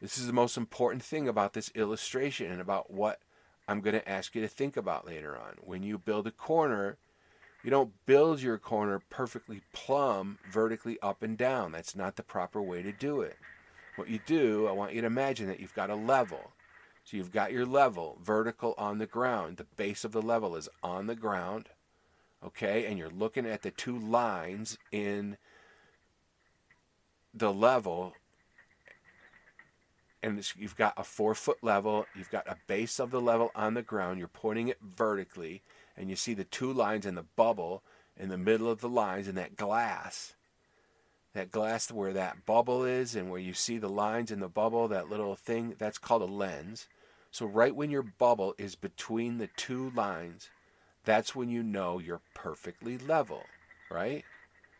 This 0.00 0.18
is 0.18 0.26
the 0.26 0.32
most 0.32 0.56
important 0.56 1.02
thing 1.02 1.28
about 1.28 1.52
this 1.52 1.70
illustration 1.74 2.50
and 2.50 2.60
about 2.60 2.90
what 2.92 3.20
I'm 3.66 3.80
going 3.80 3.94
to 3.94 4.08
ask 4.08 4.34
you 4.34 4.42
to 4.42 4.48
think 4.48 4.76
about 4.76 5.06
later 5.06 5.36
on. 5.36 5.54
When 5.62 5.82
you 5.82 5.98
build 5.98 6.26
a 6.26 6.30
corner, 6.30 6.98
you 7.62 7.70
don't 7.70 7.92
build 8.04 8.42
your 8.42 8.58
corner 8.58 9.00
perfectly 9.08 9.62
plumb 9.72 10.38
vertically 10.50 10.98
up 11.00 11.22
and 11.22 11.38
down. 11.38 11.72
That's 11.72 11.96
not 11.96 12.16
the 12.16 12.22
proper 12.22 12.60
way 12.60 12.82
to 12.82 12.92
do 12.92 13.22
it. 13.22 13.38
What 13.96 14.10
you 14.10 14.20
do, 14.26 14.66
I 14.66 14.72
want 14.72 14.92
you 14.92 15.00
to 15.00 15.06
imagine 15.06 15.46
that 15.46 15.60
you've 15.60 15.74
got 15.74 15.88
a 15.88 15.94
level. 15.94 16.52
So 17.04 17.16
you've 17.16 17.32
got 17.32 17.52
your 17.52 17.64
level 17.64 18.18
vertical 18.22 18.74
on 18.76 18.98
the 18.98 19.06
ground. 19.06 19.56
The 19.56 19.64
base 19.76 20.04
of 20.04 20.12
the 20.12 20.22
level 20.22 20.56
is 20.56 20.68
on 20.82 21.06
the 21.06 21.14
ground. 21.14 21.70
Okay? 22.44 22.86
And 22.86 22.98
you're 22.98 23.08
looking 23.08 23.46
at 23.46 23.62
the 23.62 23.70
two 23.70 23.98
lines 23.98 24.76
in 24.90 25.38
the 27.32 27.52
level 27.52 28.14
and 30.24 30.50
you've 30.56 30.76
got 30.76 30.94
a 30.96 31.04
four 31.04 31.34
foot 31.34 31.58
level, 31.62 32.06
you've 32.16 32.30
got 32.30 32.48
a 32.48 32.56
base 32.66 32.98
of 32.98 33.10
the 33.10 33.20
level 33.20 33.50
on 33.54 33.74
the 33.74 33.82
ground, 33.82 34.18
you're 34.18 34.26
pointing 34.26 34.68
it 34.68 34.78
vertically, 34.82 35.62
and 35.96 36.08
you 36.08 36.16
see 36.16 36.32
the 36.32 36.44
two 36.44 36.72
lines 36.72 37.04
in 37.04 37.14
the 37.14 37.26
bubble 37.36 37.82
in 38.16 38.30
the 38.30 38.38
middle 38.38 38.70
of 38.70 38.80
the 38.80 38.88
lines 38.88 39.28
in 39.28 39.34
that 39.34 39.56
glass. 39.56 40.34
That 41.34 41.50
glass 41.50 41.90
where 41.90 42.12
that 42.14 42.46
bubble 42.46 42.84
is 42.84 43.14
and 43.14 43.28
where 43.28 43.40
you 43.40 43.52
see 43.52 43.76
the 43.76 43.88
lines 43.88 44.30
in 44.30 44.40
the 44.40 44.48
bubble, 44.48 44.88
that 44.88 45.10
little 45.10 45.34
thing, 45.34 45.74
that's 45.78 45.98
called 45.98 46.22
a 46.22 46.26
lens. 46.26 46.88
So, 47.30 47.44
right 47.44 47.74
when 47.74 47.90
your 47.90 48.04
bubble 48.04 48.54
is 48.56 48.76
between 48.76 49.38
the 49.38 49.48
two 49.56 49.90
lines, 49.90 50.48
that's 51.04 51.34
when 51.34 51.50
you 51.50 51.62
know 51.62 51.98
you're 51.98 52.20
perfectly 52.32 52.96
level, 52.96 53.42
right? 53.90 54.24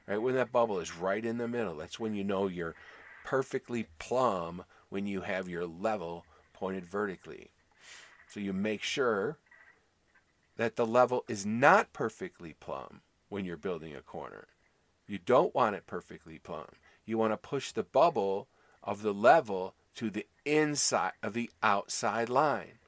Right 0.06 0.22
when 0.22 0.36
that 0.36 0.52
bubble 0.52 0.78
is 0.78 0.96
right 0.96 1.24
in 1.24 1.38
the 1.38 1.48
middle, 1.48 1.76
that's 1.76 1.98
when 1.98 2.14
you 2.14 2.22
know 2.24 2.46
you're 2.46 2.76
perfectly 3.24 3.88
plumb 3.98 4.64
when 4.94 5.08
you 5.08 5.22
have 5.22 5.48
your 5.48 5.66
level 5.66 6.24
pointed 6.52 6.86
vertically. 6.86 7.50
So 8.28 8.38
you 8.38 8.52
make 8.52 8.80
sure 8.80 9.38
that 10.56 10.76
the 10.76 10.86
level 10.86 11.24
is 11.26 11.44
not 11.44 11.92
perfectly 11.92 12.54
plumb 12.60 13.00
when 13.28 13.44
you're 13.44 13.56
building 13.56 13.96
a 13.96 14.00
corner. 14.00 14.46
You 15.08 15.18
don't 15.18 15.52
want 15.52 15.74
it 15.74 15.88
perfectly 15.88 16.38
plumb. 16.38 16.76
You 17.04 17.18
want 17.18 17.32
to 17.32 17.36
push 17.36 17.72
the 17.72 17.82
bubble 17.82 18.46
of 18.84 19.02
the 19.02 19.12
level 19.12 19.74
to 19.96 20.10
the 20.10 20.28
inside 20.44 21.14
of 21.24 21.34
the 21.34 21.50
outside 21.60 22.28
line. 22.28 22.78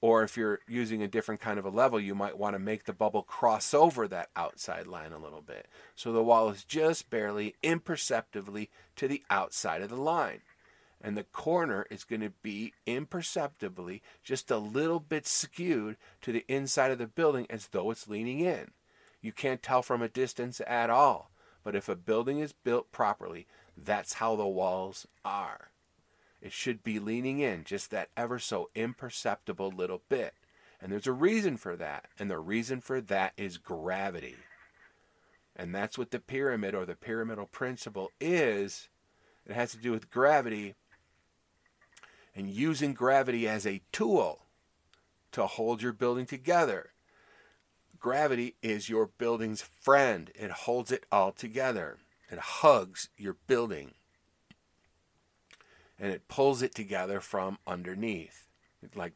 Or 0.00 0.22
if 0.22 0.36
you're 0.36 0.60
using 0.68 1.02
a 1.02 1.08
different 1.08 1.40
kind 1.40 1.58
of 1.58 1.64
a 1.64 1.70
level, 1.70 1.98
you 1.98 2.14
might 2.14 2.38
want 2.38 2.54
to 2.54 2.60
make 2.60 2.84
the 2.84 2.92
bubble 2.92 3.22
cross 3.22 3.74
over 3.74 4.06
that 4.08 4.30
outside 4.36 4.86
line 4.86 5.12
a 5.12 5.18
little 5.18 5.40
bit. 5.40 5.66
So 5.96 6.12
the 6.12 6.22
wall 6.22 6.48
is 6.50 6.64
just 6.64 7.10
barely, 7.10 7.56
imperceptibly 7.62 8.70
to 8.96 9.08
the 9.08 9.22
outside 9.28 9.82
of 9.82 9.88
the 9.88 9.96
line. 9.96 10.42
And 11.00 11.16
the 11.16 11.24
corner 11.24 11.86
is 11.90 12.04
going 12.04 12.22
to 12.22 12.32
be 12.42 12.74
imperceptibly 12.86 14.02
just 14.22 14.50
a 14.50 14.58
little 14.58 15.00
bit 15.00 15.26
skewed 15.26 15.96
to 16.22 16.32
the 16.32 16.44
inside 16.48 16.90
of 16.90 16.98
the 16.98 17.06
building 17.06 17.46
as 17.50 17.68
though 17.68 17.90
it's 17.90 18.08
leaning 18.08 18.40
in. 18.40 18.72
You 19.20 19.32
can't 19.32 19.62
tell 19.62 19.82
from 19.82 20.02
a 20.02 20.08
distance 20.08 20.60
at 20.66 20.90
all. 20.90 21.30
But 21.64 21.74
if 21.74 21.88
a 21.88 21.96
building 21.96 22.38
is 22.38 22.52
built 22.52 22.92
properly, 22.92 23.46
that's 23.76 24.14
how 24.14 24.36
the 24.36 24.46
walls 24.46 25.06
are. 25.24 25.70
It 26.40 26.52
should 26.52 26.82
be 26.82 26.98
leaning 26.98 27.40
in 27.40 27.64
just 27.64 27.90
that 27.90 28.10
ever 28.16 28.38
so 28.38 28.68
imperceptible 28.74 29.70
little 29.70 30.02
bit. 30.08 30.34
And 30.80 30.92
there's 30.92 31.06
a 31.06 31.12
reason 31.12 31.56
for 31.56 31.76
that. 31.76 32.06
And 32.18 32.30
the 32.30 32.38
reason 32.38 32.80
for 32.80 33.00
that 33.00 33.32
is 33.36 33.58
gravity. 33.58 34.36
And 35.56 35.74
that's 35.74 35.98
what 35.98 36.12
the 36.12 36.20
pyramid 36.20 36.74
or 36.74 36.86
the 36.86 36.94
pyramidal 36.94 37.46
principle 37.46 38.12
is. 38.20 38.88
It 39.46 39.54
has 39.54 39.72
to 39.72 39.78
do 39.78 39.90
with 39.90 40.10
gravity 40.10 40.76
and 42.36 42.48
using 42.48 42.94
gravity 42.94 43.48
as 43.48 43.66
a 43.66 43.82
tool 43.90 44.42
to 45.32 45.46
hold 45.46 45.82
your 45.82 45.92
building 45.92 46.26
together. 46.26 46.90
Gravity 47.98 48.54
is 48.62 48.88
your 48.88 49.06
building's 49.06 49.60
friend, 49.60 50.30
it 50.36 50.52
holds 50.52 50.92
it 50.92 51.04
all 51.10 51.32
together, 51.32 51.98
it 52.30 52.38
hugs 52.38 53.08
your 53.16 53.36
building 53.48 53.94
and 55.98 56.12
it 56.12 56.28
pulls 56.28 56.62
it 56.62 56.74
together 56.74 57.20
from 57.20 57.58
underneath 57.66 58.46
like 58.94 59.14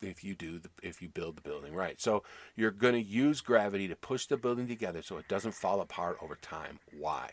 if 0.00 0.22
you 0.22 0.34
do 0.34 0.58
the, 0.58 0.68
if 0.82 1.00
you 1.00 1.08
build 1.08 1.36
the 1.36 1.42
building 1.42 1.74
right. 1.74 2.00
So 2.00 2.22
you're 2.56 2.70
going 2.70 2.94
to 2.94 3.02
use 3.02 3.40
gravity 3.40 3.88
to 3.88 3.96
push 3.96 4.26
the 4.26 4.36
building 4.36 4.68
together 4.68 5.02
so 5.02 5.16
it 5.18 5.28
doesn't 5.28 5.54
fall 5.54 5.80
apart 5.80 6.18
over 6.20 6.36
time. 6.36 6.78
Why? 6.96 7.32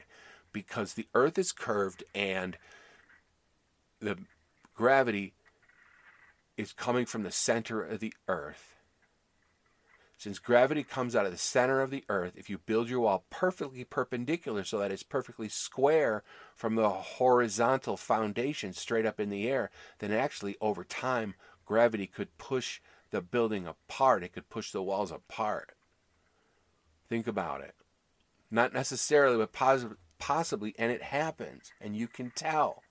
Because 0.54 0.94
the 0.94 1.08
earth 1.14 1.38
is 1.38 1.52
curved 1.52 2.04
and 2.14 2.58
the 4.00 4.18
gravity 4.74 5.34
is 6.58 6.74
coming 6.74 7.06
from 7.06 7.24
the 7.24 7.32
center 7.32 7.82
of 7.82 8.00
the 8.00 8.14
earth 8.28 8.76
since 10.22 10.38
gravity 10.38 10.84
comes 10.84 11.16
out 11.16 11.26
of 11.26 11.32
the 11.32 11.38
center 11.40 11.82
of 11.82 11.90
the 11.90 12.04
earth, 12.08 12.34
if 12.38 12.48
you 12.48 12.60
build 12.60 12.88
your 12.88 13.00
wall 13.00 13.26
perfectly 13.32 13.84
perpendicular 13.84 14.64
so 14.64 14.78
that 14.78 14.92
it's 14.92 15.02
perfectly 15.02 15.50
square 15.50 16.24
from 16.56 16.76
the 16.76 16.90
horizontal 16.90 17.98
foundation 17.98 18.72
straight 18.72 19.08
up 19.08 19.20
in 19.20 19.32
the 19.32 19.50
air, 19.50 19.72
then 19.98 20.12
actually 20.12 20.56
over 20.62 20.84
time 20.84 21.34
gravity 21.66 22.06
could 22.06 22.38
push 22.38 22.82
the 23.10 23.20
building 23.20 23.66
apart. 23.66 24.22
It 24.22 24.32
could 24.32 24.48
push 24.48 24.70
the 24.70 24.84
walls 24.84 25.10
apart. 25.12 25.72
Think 27.10 27.26
about 27.26 27.62
it. 27.62 27.74
Not 28.52 28.74
necessarily, 28.74 29.38
but 29.38 29.54
pos- 29.54 29.88
possibly, 30.20 30.76
and 30.78 30.92
it 30.92 31.02
happens, 31.02 31.72
and 31.82 31.96
you 31.96 32.08
can 32.08 32.30
tell. 32.36 32.84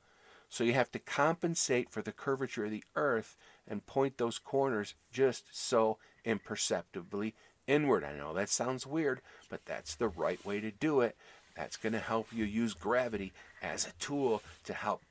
So 0.48 0.64
you 0.64 0.72
have 0.72 0.90
to 0.90 0.98
compensate 0.98 1.90
for 1.90 2.02
the 2.02 2.10
curvature 2.10 2.64
of 2.64 2.72
the 2.72 2.82
earth 2.96 3.36
and 3.68 3.86
point 3.86 4.18
those 4.18 4.40
corners 4.40 4.94
just 5.12 5.44
so 5.52 5.98
imperceptibly 6.24 7.34
inward. 7.66 8.04
I 8.04 8.16
know 8.16 8.34
that 8.34 8.48
sounds 8.48 8.86
weird, 8.86 9.20
but 9.48 9.64
that's 9.64 9.94
the 9.94 10.08
right 10.08 10.44
way 10.44 10.60
to 10.60 10.70
do 10.70 11.00
it. 11.00 11.16
That's 11.56 11.76
going 11.76 11.92
to 11.92 11.98
help 11.98 12.28
you 12.32 12.44
use 12.44 12.74
gravity 12.74 13.32
as 13.62 13.86
a 13.86 13.92
tool 13.98 14.42
to 14.64 14.72
help 14.72 15.02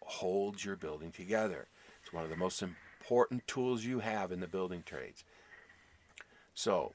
hold 0.00 0.64
your 0.64 0.76
building 0.76 1.10
together. 1.10 1.68
It's 2.02 2.12
one 2.12 2.24
of 2.24 2.30
the 2.30 2.36
most 2.36 2.62
important 2.62 3.46
tools 3.46 3.84
you 3.84 4.00
have 4.00 4.30
in 4.30 4.40
the 4.40 4.46
building 4.46 4.82
trades. 4.84 5.24
So, 6.54 6.92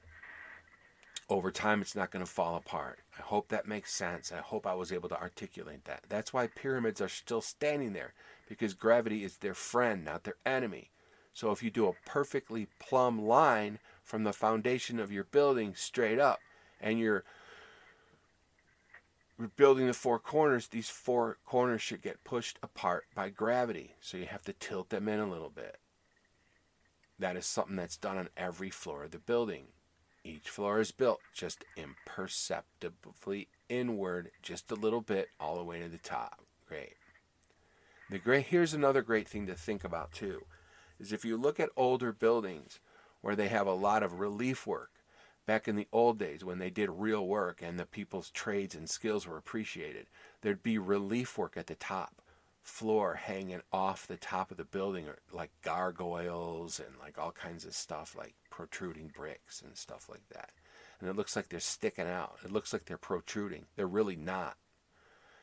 over 1.29 1.51
time, 1.51 1.81
it's 1.81 1.95
not 1.95 2.11
going 2.11 2.25
to 2.25 2.31
fall 2.31 2.55
apart. 2.55 2.99
I 3.17 3.21
hope 3.21 3.47
that 3.47 3.67
makes 3.67 3.93
sense. 3.93 4.31
I 4.31 4.37
hope 4.37 4.67
I 4.67 4.73
was 4.73 4.91
able 4.91 5.09
to 5.09 5.19
articulate 5.19 5.85
that. 5.85 6.03
That's 6.09 6.33
why 6.33 6.47
pyramids 6.47 7.01
are 7.01 7.09
still 7.09 7.41
standing 7.41 7.93
there, 7.93 8.13
because 8.47 8.73
gravity 8.73 9.23
is 9.23 9.37
their 9.37 9.53
friend, 9.53 10.03
not 10.03 10.23
their 10.23 10.35
enemy. 10.45 10.90
So 11.33 11.51
if 11.51 11.63
you 11.63 11.71
do 11.71 11.87
a 11.87 11.93
perfectly 12.05 12.67
plumb 12.79 13.21
line 13.21 13.79
from 14.03 14.23
the 14.23 14.33
foundation 14.33 14.99
of 14.99 15.11
your 15.11 15.23
building 15.23 15.73
straight 15.75 16.19
up, 16.19 16.39
and 16.79 16.99
you're 16.99 17.23
building 19.55 19.87
the 19.87 19.93
four 19.93 20.19
corners, 20.19 20.67
these 20.67 20.89
four 20.89 21.37
corners 21.45 21.81
should 21.81 22.01
get 22.01 22.23
pushed 22.23 22.59
apart 22.61 23.05
by 23.15 23.29
gravity. 23.29 23.95
So 24.01 24.17
you 24.17 24.25
have 24.25 24.43
to 24.43 24.53
tilt 24.53 24.89
them 24.89 25.07
in 25.07 25.19
a 25.19 25.29
little 25.29 25.49
bit. 25.49 25.77
That 27.17 27.37
is 27.37 27.45
something 27.45 27.75
that's 27.75 27.97
done 27.97 28.17
on 28.17 28.29
every 28.35 28.69
floor 28.69 29.03
of 29.03 29.11
the 29.11 29.19
building. 29.19 29.67
Each 30.23 30.49
floor 30.49 30.79
is 30.79 30.91
built 30.91 31.19
just 31.33 31.63
imperceptibly 31.75 33.47
inward, 33.69 34.31
just 34.41 34.71
a 34.71 34.75
little 34.75 35.01
bit, 35.01 35.29
all 35.39 35.57
the 35.57 35.63
way 35.63 35.81
to 35.81 35.89
the 35.89 35.97
top. 35.97 36.41
Great. 36.67 36.95
The 38.09 38.19
great 38.19 38.47
here's 38.47 38.73
another 38.73 39.01
great 39.01 39.27
thing 39.27 39.47
to 39.47 39.55
think 39.55 39.83
about 39.83 40.11
too 40.11 40.43
is 41.01 41.11
if 41.11 41.25
you 41.25 41.35
look 41.35 41.59
at 41.59 41.69
older 41.75 42.11
buildings 42.11 42.79
where 43.21 43.35
they 43.35 43.47
have 43.47 43.67
a 43.67 43.73
lot 43.73 44.03
of 44.03 44.19
relief 44.19 44.65
work, 44.67 44.91
back 45.45 45.67
in 45.67 45.75
the 45.75 45.87
old 45.91 46.19
days 46.19 46.43
when 46.43 46.59
they 46.59 46.69
did 46.69 46.89
real 46.89 47.25
work 47.25 47.61
and 47.61 47.79
the 47.79 47.85
people's 47.85 48.29
trades 48.29 48.75
and 48.75 48.89
skills 48.89 49.27
were 49.27 49.37
appreciated, 49.37 50.07
there'd 50.41 50.63
be 50.63 50.77
relief 50.77 51.37
work 51.37 51.57
at 51.57 51.67
the 51.67 51.75
top 51.75 52.21
floor 52.61 53.15
hanging 53.15 53.61
off 53.73 54.05
the 54.05 54.17
top 54.17 54.51
of 54.51 54.57
the 54.57 54.63
building 54.63 55.07
like 55.31 55.49
gargoyles 55.63 56.79
and 56.79 56.95
like 56.99 57.17
all 57.17 57.31
kinds 57.31 57.65
of 57.65 57.73
stuff 57.73 58.15
like 58.15 58.35
protruding 58.51 59.11
bricks 59.15 59.61
and 59.61 59.75
stuff 59.75 60.07
like 60.07 60.27
that. 60.31 60.51
And 60.99 61.09
it 61.09 61.15
looks 61.15 61.35
like 61.35 61.49
they're 61.49 61.59
sticking 61.59 62.07
out. 62.07 62.37
It 62.45 62.51
looks 62.51 62.71
like 62.71 62.85
they're 62.85 62.97
protruding. 62.97 63.65
They're 63.75 63.87
really 63.87 64.15
not 64.15 64.57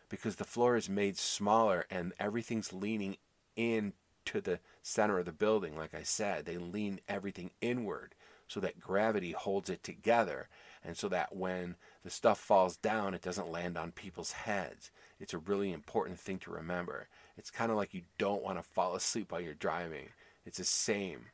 because 0.09 0.37
the 0.37 0.45
floor 0.45 0.77
is 0.77 0.89
made 0.89 1.19
smaller 1.19 1.87
and 1.91 2.13
everything's 2.21 2.73
leaning 2.73 3.17
in 3.57 3.93
to 4.29 4.41
the 4.41 4.61
center 4.83 5.19
of 5.19 5.27
the 5.27 5.33
building. 5.33 5.77
Like 5.77 5.95
I 5.95 6.03
said, 6.03 6.45
they 6.45 6.59
lean 6.59 7.01
everything 7.09 7.51
inward 7.61 8.15
so 8.47 8.61
that 8.61 8.81
gravity 8.81 9.33
holds 9.33 9.69
it 9.69 9.83
together 9.83 10.49
and 10.85 10.97
so 10.97 11.09
that 11.09 11.35
when 11.37 11.77
the 12.05 12.11
stuff 12.11 12.39
falls 12.39 12.77
down, 12.77 13.15
it 13.15 13.23
doesn't 13.23 13.51
land 13.51 13.77
on 13.77 13.93
people's 13.93 14.33
heads. 14.33 14.91
It's 15.21 15.35
a 15.35 15.39
really 15.39 15.73
important 15.73 16.19
thing 16.19 16.39
to 16.41 16.51
remember. 16.51 17.09
It's 17.37 17.51
kind 17.51 17.71
of 17.71 17.77
like 17.77 17.93
you 17.93 18.03
don't 18.19 18.43
want 18.43 18.59
to 18.59 18.63
fall 18.63 18.95
asleep 18.95 19.33
while 19.33 19.41
you're 19.41 19.55
driving. 19.55 20.09
It's 20.47 20.59
the 20.59 20.65
same. 20.65 21.27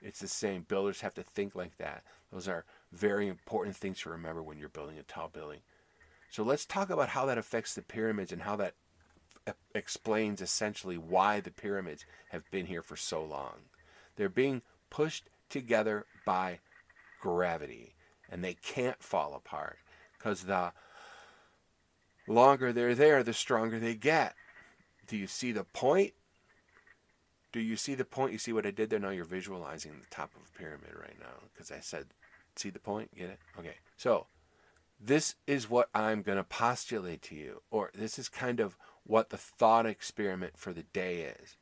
It's 0.00 0.20
the 0.20 0.28
same. 0.28 0.62
Builders 0.62 1.00
have 1.00 1.14
to 1.14 1.22
think 1.22 1.54
like 1.54 1.76
that. 1.78 2.04
Those 2.32 2.48
are 2.48 2.64
very 2.92 3.28
important 3.28 3.76
things 3.76 4.00
to 4.00 4.10
remember 4.10 4.42
when 4.42 4.58
you're 4.58 4.68
building 4.68 4.98
a 4.98 5.02
tall 5.02 5.28
building. 5.28 5.60
So 6.30 6.42
let's 6.42 6.66
talk 6.66 6.90
about 6.90 7.10
how 7.10 7.26
that 7.26 7.38
affects 7.38 7.74
the 7.74 7.82
pyramids 7.82 8.32
and 8.32 8.42
how 8.42 8.56
that 8.56 8.74
explains 9.74 10.40
essentially 10.40 10.96
why 10.96 11.40
the 11.40 11.50
pyramids 11.50 12.04
have 12.30 12.50
been 12.50 12.66
here 12.66 12.82
for 12.82 12.96
so 12.96 13.22
long. 13.22 13.54
They're 14.16 14.28
being 14.28 14.62
pushed 14.90 15.28
together 15.48 16.06
by 16.24 16.60
gravity 17.20 17.94
and 18.30 18.42
they 18.42 18.54
can't 18.54 19.02
fall 19.02 19.34
apart 19.34 19.78
because 20.18 20.44
the 20.44 20.72
longer 22.26 22.72
they're 22.72 22.94
there, 22.94 23.22
the 23.22 23.32
stronger 23.32 23.78
they 23.78 23.94
get. 23.94 24.34
Do 25.06 25.16
you 25.16 25.26
see 25.26 25.52
the 25.52 25.64
point? 25.64 26.14
Do 27.52 27.60
you 27.60 27.76
see 27.76 27.94
the 27.94 28.04
point? 28.04 28.32
You 28.32 28.38
see 28.38 28.52
what 28.52 28.66
I 28.66 28.70
did 28.70 28.90
there? 28.90 28.98
Now 28.98 29.10
you're 29.10 29.24
visualizing 29.24 29.92
the 29.92 30.14
top 30.14 30.30
of 30.34 30.42
a 30.42 30.58
pyramid 30.58 30.92
right 31.00 31.18
now 31.20 31.48
because 31.52 31.70
I 31.70 31.80
said, 31.80 32.06
see 32.56 32.70
the 32.70 32.80
point? 32.80 33.14
Get 33.14 33.30
it? 33.30 33.38
Okay. 33.58 33.76
So, 33.96 34.26
this 35.00 35.36
is 35.46 35.68
what 35.68 35.88
I'm 35.94 36.22
going 36.22 36.38
to 36.38 36.44
postulate 36.44 37.22
to 37.22 37.34
you, 37.34 37.62
or 37.70 37.90
this 37.94 38.18
is 38.18 38.28
kind 38.28 38.60
of 38.60 38.76
what 39.06 39.30
the 39.30 39.36
thought 39.36 39.86
experiment 39.86 40.56
for 40.56 40.72
the 40.72 40.82
day 40.82 41.20
is. 41.40 41.56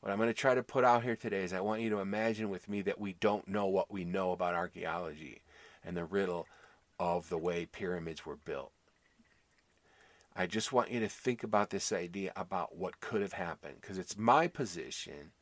What 0.00 0.10
I'm 0.10 0.18
going 0.18 0.30
to 0.30 0.34
try 0.34 0.54
to 0.54 0.62
put 0.62 0.84
out 0.84 1.02
here 1.02 1.16
today 1.16 1.42
is 1.42 1.52
I 1.52 1.60
want 1.60 1.82
you 1.82 1.90
to 1.90 1.98
imagine 1.98 2.48
with 2.48 2.68
me 2.68 2.82
that 2.82 3.00
we 3.00 3.14
don't 3.14 3.48
know 3.48 3.66
what 3.66 3.92
we 3.92 4.04
know 4.04 4.32
about 4.32 4.54
archaeology 4.54 5.42
and 5.84 5.96
the 5.96 6.04
riddle 6.04 6.46
of 6.98 7.28
the 7.28 7.38
way 7.38 7.66
pyramids 7.66 8.24
were 8.24 8.36
built. 8.36 8.72
I 10.34 10.46
just 10.46 10.72
want 10.72 10.90
you 10.90 11.00
to 11.00 11.08
think 11.08 11.42
about 11.42 11.70
this 11.70 11.92
idea 11.92 12.32
about 12.36 12.76
what 12.76 13.00
could 13.00 13.22
have 13.22 13.32
happened 13.32 13.76
because 13.80 13.98
it's 13.98 14.18
my 14.18 14.48
position, 14.48 15.32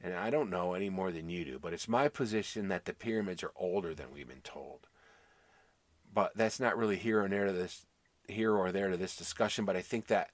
and 0.00 0.14
I 0.14 0.30
don't 0.30 0.50
know 0.50 0.74
any 0.74 0.90
more 0.90 1.12
than 1.12 1.28
you 1.28 1.44
do, 1.44 1.58
but 1.60 1.72
it's 1.72 1.88
my 1.88 2.08
position 2.08 2.68
that 2.68 2.84
the 2.84 2.92
pyramids 2.92 3.44
are 3.44 3.52
older 3.54 3.94
than 3.94 4.12
we've 4.12 4.28
been 4.28 4.40
told. 4.42 4.88
But 6.12 6.32
that's 6.36 6.58
not 6.58 6.76
really 6.76 6.96
here 6.96 7.22
or 7.22 7.28
there 7.28 7.46
to 7.46 7.52
this 7.52 7.86
here 8.28 8.52
or 8.52 8.72
there 8.72 8.90
to 8.90 8.96
this 8.96 9.16
discussion, 9.16 9.64
but 9.64 9.76
I 9.76 9.80
think 9.80 10.08
that 10.08 10.30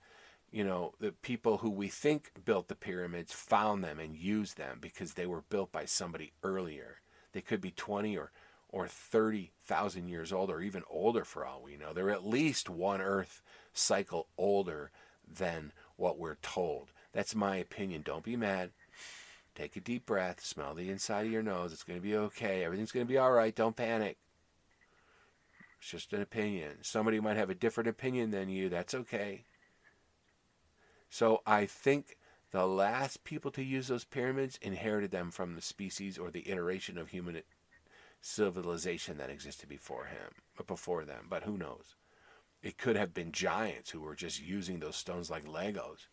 you 0.50 0.64
know, 0.64 0.94
the 0.98 1.12
people 1.12 1.58
who 1.58 1.70
we 1.70 1.88
think 1.88 2.32
built 2.44 2.68
the 2.68 2.74
pyramids 2.74 3.32
found 3.32 3.84
them 3.84 3.98
and 3.98 4.16
used 4.16 4.56
them 4.56 4.78
because 4.80 5.14
they 5.14 5.26
were 5.26 5.42
built 5.42 5.72
by 5.72 5.84
somebody 5.84 6.32
earlier. 6.42 7.00
They 7.32 7.40
could 7.40 7.60
be 7.60 7.70
20 7.70 8.16
or 8.16 8.32
or 8.70 8.86
30,000 8.86 10.08
years 10.08 10.32
old 10.32 10.50
or 10.50 10.60
even 10.60 10.82
older 10.90 11.24
for 11.24 11.46
all 11.46 11.62
we 11.62 11.76
know. 11.76 11.92
They're 11.92 12.10
at 12.10 12.26
least 12.26 12.68
one 12.68 13.00
earth 13.00 13.40
cycle 13.72 14.28
older 14.36 14.90
than 15.26 15.72
what 15.96 16.18
we're 16.18 16.36
told. 16.42 16.92
That's 17.12 17.34
my 17.34 17.56
opinion. 17.56 18.02
Don't 18.02 18.22
be 18.22 18.36
mad. 18.36 18.70
Take 19.54 19.76
a 19.76 19.80
deep 19.80 20.06
breath, 20.06 20.44
smell 20.44 20.74
the 20.74 20.90
inside 20.90 21.26
of 21.26 21.32
your 21.32 21.42
nose. 21.42 21.72
It's 21.72 21.82
going 21.82 21.98
to 21.98 22.02
be 22.02 22.14
okay. 22.14 22.62
Everything's 22.62 22.92
going 22.92 23.06
to 23.06 23.10
be 23.10 23.18
all 23.18 23.32
right. 23.32 23.54
Don't 23.54 23.74
panic. 23.74 24.18
It's 25.80 25.90
just 25.90 26.12
an 26.12 26.20
opinion. 26.20 26.78
Somebody 26.82 27.20
might 27.20 27.36
have 27.36 27.50
a 27.50 27.54
different 27.54 27.88
opinion 27.88 28.30
than 28.30 28.48
you. 28.48 28.68
That's 28.68 28.94
okay. 28.94 29.44
So 31.08 31.42
I 31.46 31.66
think 31.66 32.16
the 32.50 32.66
last 32.66 33.24
people 33.24 33.50
to 33.52 33.62
use 33.62 33.88
those 33.88 34.04
pyramids 34.04 34.58
inherited 34.62 35.10
them 35.10 35.30
from 35.30 35.54
the 35.54 35.62
species 35.62 36.18
or 36.18 36.30
the 36.30 36.48
iteration 36.48 36.98
of 36.98 37.08
human 37.08 37.42
civilization 38.20 39.18
that 39.18 39.30
existed 39.30 39.68
before 39.68 40.06
him, 40.06 40.64
before 40.66 41.04
them. 41.04 41.26
But 41.28 41.44
who 41.44 41.56
knows? 41.56 41.94
It 42.62 42.78
could 42.78 42.96
have 42.96 43.14
been 43.14 43.32
giants 43.32 43.90
who 43.90 44.00
were 44.00 44.16
just 44.16 44.42
using 44.42 44.80
those 44.80 44.96
stones 44.96 45.30
like 45.30 45.44
Legos. 45.44 46.06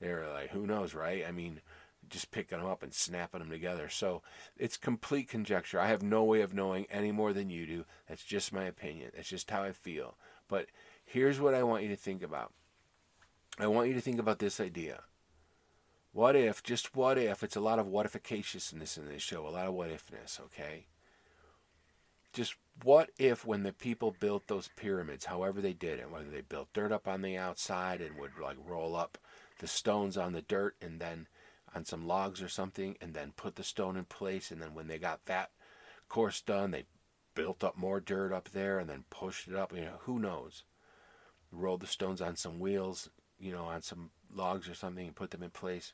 They're 0.00 0.26
like, 0.32 0.50
who 0.50 0.66
knows, 0.66 0.94
right? 0.94 1.24
I 1.26 1.32
mean, 1.32 1.60
just 2.08 2.30
picking 2.30 2.58
them 2.58 2.66
up 2.66 2.82
and 2.82 2.92
snapping 2.92 3.40
them 3.40 3.50
together. 3.50 3.88
So 3.88 4.22
it's 4.56 4.76
complete 4.76 5.28
conjecture. 5.28 5.80
I 5.80 5.88
have 5.88 6.02
no 6.02 6.24
way 6.24 6.40
of 6.40 6.54
knowing 6.54 6.86
any 6.90 7.12
more 7.12 7.32
than 7.32 7.50
you 7.50 7.66
do. 7.66 7.84
That's 8.08 8.24
just 8.24 8.52
my 8.52 8.64
opinion. 8.64 9.12
That's 9.14 9.28
just 9.28 9.50
how 9.50 9.62
I 9.62 9.72
feel. 9.72 10.16
But 10.48 10.66
here's 11.04 11.40
what 11.40 11.54
I 11.54 11.62
want 11.62 11.82
you 11.82 11.88
to 11.90 11.96
think 11.96 12.22
about. 12.22 12.52
I 13.58 13.66
want 13.66 13.88
you 13.88 13.94
to 13.94 14.00
think 14.00 14.18
about 14.18 14.38
this 14.38 14.60
idea. 14.60 15.02
What 16.12 16.36
if, 16.36 16.62
just 16.62 16.94
what 16.96 17.18
if, 17.18 17.42
it's 17.42 17.56
a 17.56 17.60
lot 17.60 17.78
of 17.78 17.86
whatificatiousness 17.86 18.96
in 18.96 19.06
this 19.06 19.22
show, 19.22 19.46
a 19.46 19.50
lot 19.50 19.66
of 19.66 19.74
what 19.74 19.90
ifness, 19.90 20.40
okay? 20.40 20.86
Just 22.32 22.54
what 22.82 23.10
if 23.18 23.46
when 23.46 23.62
the 23.62 23.72
people 23.72 24.16
built 24.18 24.46
those 24.46 24.70
pyramids, 24.76 25.26
however 25.26 25.60
they 25.60 25.72
did 25.72 25.98
it, 25.98 26.10
whether 26.10 26.30
they 26.30 26.42
built 26.42 26.72
dirt 26.72 26.92
up 26.92 27.08
on 27.08 27.22
the 27.22 27.36
outside 27.36 28.00
and 28.00 28.16
would 28.16 28.32
like 28.42 28.56
roll 28.66 28.96
up 28.96 29.18
the 29.58 29.66
stones 29.66 30.16
on 30.16 30.32
the 30.32 30.42
dirt 30.42 30.76
and 30.80 31.00
then 31.00 31.26
on 31.74 31.84
some 31.84 32.06
logs 32.06 32.42
or 32.42 32.48
something 32.48 32.96
and 33.00 33.14
then 33.14 33.32
put 33.36 33.56
the 33.56 33.64
stone 33.64 33.96
in 33.96 34.04
place 34.04 34.50
and 34.50 34.60
then 34.60 34.74
when 34.74 34.86
they 34.86 34.98
got 34.98 35.24
that 35.26 35.50
course 36.08 36.40
done, 36.40 36.70
they 36.70 36.84
built 37.34 37.62
up 37.62 37.76
more 37.76 38.00
dirt 38.00 38.32
up 38.32 38.50
there 38.50 38.78
and 38.78 38.88
then 38.88 39.04
pushed 39.10 39.48
it 39.48 39.54
up, 39.54 39.74
you 39.74 39.82
know, 39.82 39.98
who 40.00 40.18
knows? 40.18 40.64
Rolled 41.52 41.80
the 41.80 41.86
stones 41.86 42.20
on 42.20 42.36
some 42.36 42.58
wheels, 42.58 43.10
you 43.38 43.52
know, 43.52 43.64
on 43.64 43.82
some 43.82 44.10
logs 44.34 44.68
or 44.68 44.74
something 44.74 45.06
and 45.06 45.16
put 45.16 45.30
them 45.30 45.42
in 45.42 45.50
place. 45.50 45.92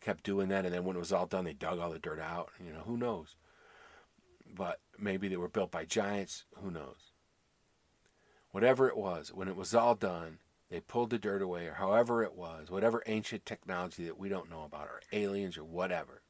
Kept 0.00 0.24
doing 0.24 0.48
that, 0.48 0.64
and 0.64 0.74
then 0.74 0.84
when 0.84 0.96
it 0.96 1.00
was 1.00 1.12
all 1.12 1.26
done, 1.26 1.44
they 1.44 1.52
dug 1.52 1.78
all 1.78 1.90
the 1.90 1.98
dirt 1.98 2.18
out. 2.18 2.50
You 2.64 2.72
know, 2.72 2.80
who 2.80 2.96
knows? 2.96 3.36
But 4.54 4.80
maybe 4.98 5.28
they 5.28 5.36
were 5.36 5.48
built 5.48 5.70
by 5.70 5.84
giants. 5.84 6.44
Who 6.56 6.70
knows? 6.70 7.12
Whatever 8.50 8.88
it 8.88 8.96
was, 8.96 9.32
when 9.32 9.48
it 9.48 9.56
was 9.56 9.74
all 9.74 9.94
done, 9.94 10.38
they 10.70 10.80
pulled 10.80 11.10
the 11.10 11.18
dirt 11.18 11.42
away, 11.42 11.66
or 11.66 11.74
however 11.74 12.22
it 12.22 12.34
was, 12.34 12.70
whatever 12.70 13.02
ancient 13.06 13.44
technology 13.44 14.04
that 14.06 14.18
we 14.18 14.28
don't 14.28 14.50
know 14.50 14.64
about, 14.64 14.88
or 14.88 15.00
aliens, 15.12 15.58
or 15.58 15.64
whatever. 15.64 16.22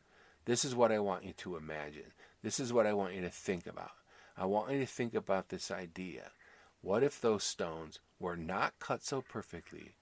This 0.44 0.64
is 0.64 0.74
what 0.74 0.90
I 0.90 0.98
want 0.98 1.24
you 1.24 1.32
to 1.34 1.56
imagine. 1.56 2.12
This 2.42 2.58
is 2.58 2.72
what 2.72 2.86
I 2.86 2.92
want 2.92 3.14
you 3.14 3.20
to 3.22 3.30
think 3.30 3.66
about. 3.66 3.92
I 4.36 4.46
want 4.46 4.72
you 4.72 4.80
to 4.80 4.86
think 4.86 5.14
about 5.14 5.48
this 5.48 5.70
idea. 5.70 6.32
What 6.80 7.04
if 7.04 7.20
those 7.20 7.44
stones 7.44 8.00
were 8.22 8.36
not 8.36 8.78
cut 8.78 9.04
so 9.04 9.20
perfectly? 9.20 9.94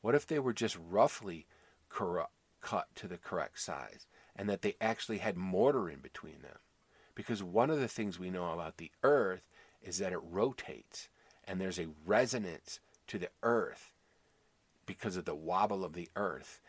What 0.00 0.14
if 0.14 0.26
they 0.26 0.40
were 0.40 0.52
just 0.52 0.76
roughly 0.90 1.46
cut 1.88 2.86
to 2.96 3.06
the 3.06 3.18
correct 3.18 3.60
size 3.60 4.06
and 4.34 4.48
that 4.48 4.62
they 4.62 4.74
actually 4.80 5.18
had 5.18 5.36
mortar 5.36 5.88
in 5.88 6.00
between 6.00 6.42
them? 6.42 6.58
Because 7.14 7.42
one 7.42 7.70
of 7.70 7.78
the 7.78 7.88
things 7.88 8.18
we 8.18 8.30
know 8.30 8.52
about 8.52 8.78
the 8.78 8.90
earth 9.02 9.42
is 9.82 9.98
that 9.98 10.12
it 10.12 10.20
rotates 10.22 11.08
and 11.46 11.60
there's 11.60 11.78
a 11.78 11.88
resonance 12.04 12.80
to 13.06 13.18
the 13.18 13.30
earth 13.42 13.92
because 14.86 15.16
of 15.16 15.24
the 15.24 15.34
wobble 15.34 15.84
of 15.84 15.92
the 15.92 16.08
earth. 16.16 16.60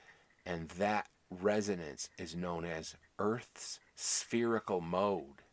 And 0.46 0.70
that 0.70 1.08
resonance 1.30 2.10
is 2.18 2.36
known 2.36 2.66
as 2.66 2.96
Earth's 3.20 3.80
spherical 3.96 4.82
mode. 4.82 5.44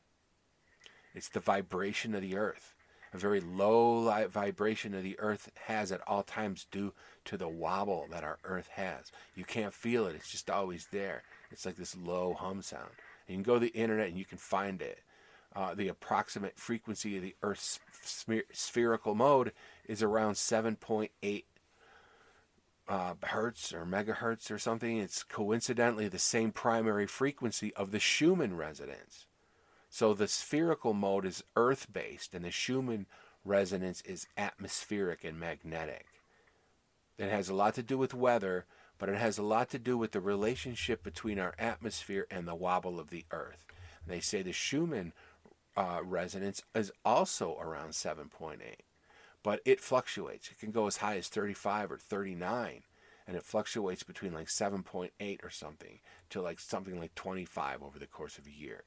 It's 1.14 1.28
the 1.28 1.40
vibration 1.40 2.14
of 2.14 2.22
the 2.22 2.36
earth 2.36 2.74
a 3.12 3.18
very 3.18 3.40
low 3.40 4.26
vibration 4.28 4.94
of 4.94 5.02
the 5.02 5.18
earth 5.18 5.50
has 5.66 5.92
at 5.92 6.00
all 6.06 6.22
times 6.22 6.66
due 6.70 6.92
to 7.24 7.36
the 7.36 7.48
wobble 7.48 8.06
that 8.10 8.24
our 8.24 8.38
earth 8.44 8.68
has. 8.74 9.10
You 9.34 9.44
can't 9.44 9.72
feel 9.72 10.06
it, 10.06 10.16
it's 10.16 10.30
just 10.30 10.50
always 10.50 10.88
there. 10.92 11.22
It's 11.50 11.66
like 11.66 11.76
this 11.76 11.96
low 11.96 12.34
hum 12.34 12.62
sound. 12.62 12.90
And 13.26 13.36
you 13.38 13.42
can 13.42 13.52
go 13.52 13.54
to 13.54 13.66
the 13.66 13.72
internet 13.74 14.08
and 14.08 14.18
you 14.18 14.24
can 14.24 14.38
find 14.38 14.80
it. 14.82 15.00
Uh, 15.54 15.74
the 15.74 15.88
approximate 15.88 16.58
frequency 16.58 17.16
of 17.16 17.22
the 17.22 17.34
Earth's 17.42 17.80
spherical 18.52 19.14
mode 19.14 19.52
is 19.86 20.02
around 20.02 20.34
7.8 20.34 21.44
uh, 22.88 23.14
hertz 23.22 23.72
or 23.72 23.84
megahertz 23.84 24.50
or 24.50 24.58
something. 24.58 24.98
It's 24.98 25.22
coincidentally 25.22 26.08
the 26.08 26.18
same 26.18 26.52
primary 26.52 27.06
frequency 27.06 27.74
of 27.74 27.90
the 27.90 27.98
Schumann 27.98 28.56
resonance. 28.56 29.26
So 29.96 30.12
the 30.12 30.28
spherical 30.28 30.92
mode 30.92 31.24
is 31.24 31.42
earth 31.56 31.90
based, 31.90 32.34
and 32.34 32.44
the 32.44 32.50
Schumann 32.50 33.06
resonance 33.46 34.02
is 34.02 34.26
atmospheric 34.36 35.24
and 35.24 35.40
magnetic. 35.40 36.04
It 37.16 37.30
has 37.30 37.48
a 37.48 37.54
lot 37.54 37.72
to 37.76 37.82
do 37.82 37.96
with 37.96 38.12
weather, 38.12 38.66
but 38.98 39.08
it 39.08 39.16
has 39.16 39.38
a 39.38 39.42
lot 39.42 39.70
to 39.70 39.78
do 39.78 39.96
with 39.96 40.12
the 40.12 40.20
relationship 40.20 41.02
between 41.02 41.38
our 41.38 41.54
atmosphere 41.58 42.26
and 42.30 42.46
the 42.46 42.54
wobble 42.54 43.00
of 43.00 43.08
the 43.08 43.24
earth. 43.30 43.64
And 44.04 44.14
they 44.14 44.20
say 44.20 44.42
the 44.42 44.52
Schumann 44.52 45.14
uh, 45.78 46.00
resonance 46.04 46.62
is 46.74 46.92
also 47.02 47.56
around 47.58 47.92
7.8, 47.92 48.58
but 49.42 49.60
it 49.64 49.80
fluctuates. 49.80 50.50
It 50.50 50.60
can 50.60 50.72
go 50.72 50.86
as 50.86 50.98
high 50.98 51.16
as 51.16 51.28
35 51.28 51.92
or 51.92 51.96
39, 51.96 52.82
and 53.26 53.34
it 53.34 53.44
fluctuates 53.44 54.02
between 54.02 54.34
like 54.34 54.48
7.8 54.48 55.42
or 55.42 55.48
something 55.48 56.00
to 56.28 56.42
like 56.42 56.60
something 56.60 57.00
like 57.00 57.14
25 57.14 57.82
over 57.82 57.98
the 57.98 58.06
course 58.06 58.36
of 58.36 58.46
a 58.46 58.50
year. 58.50 58.84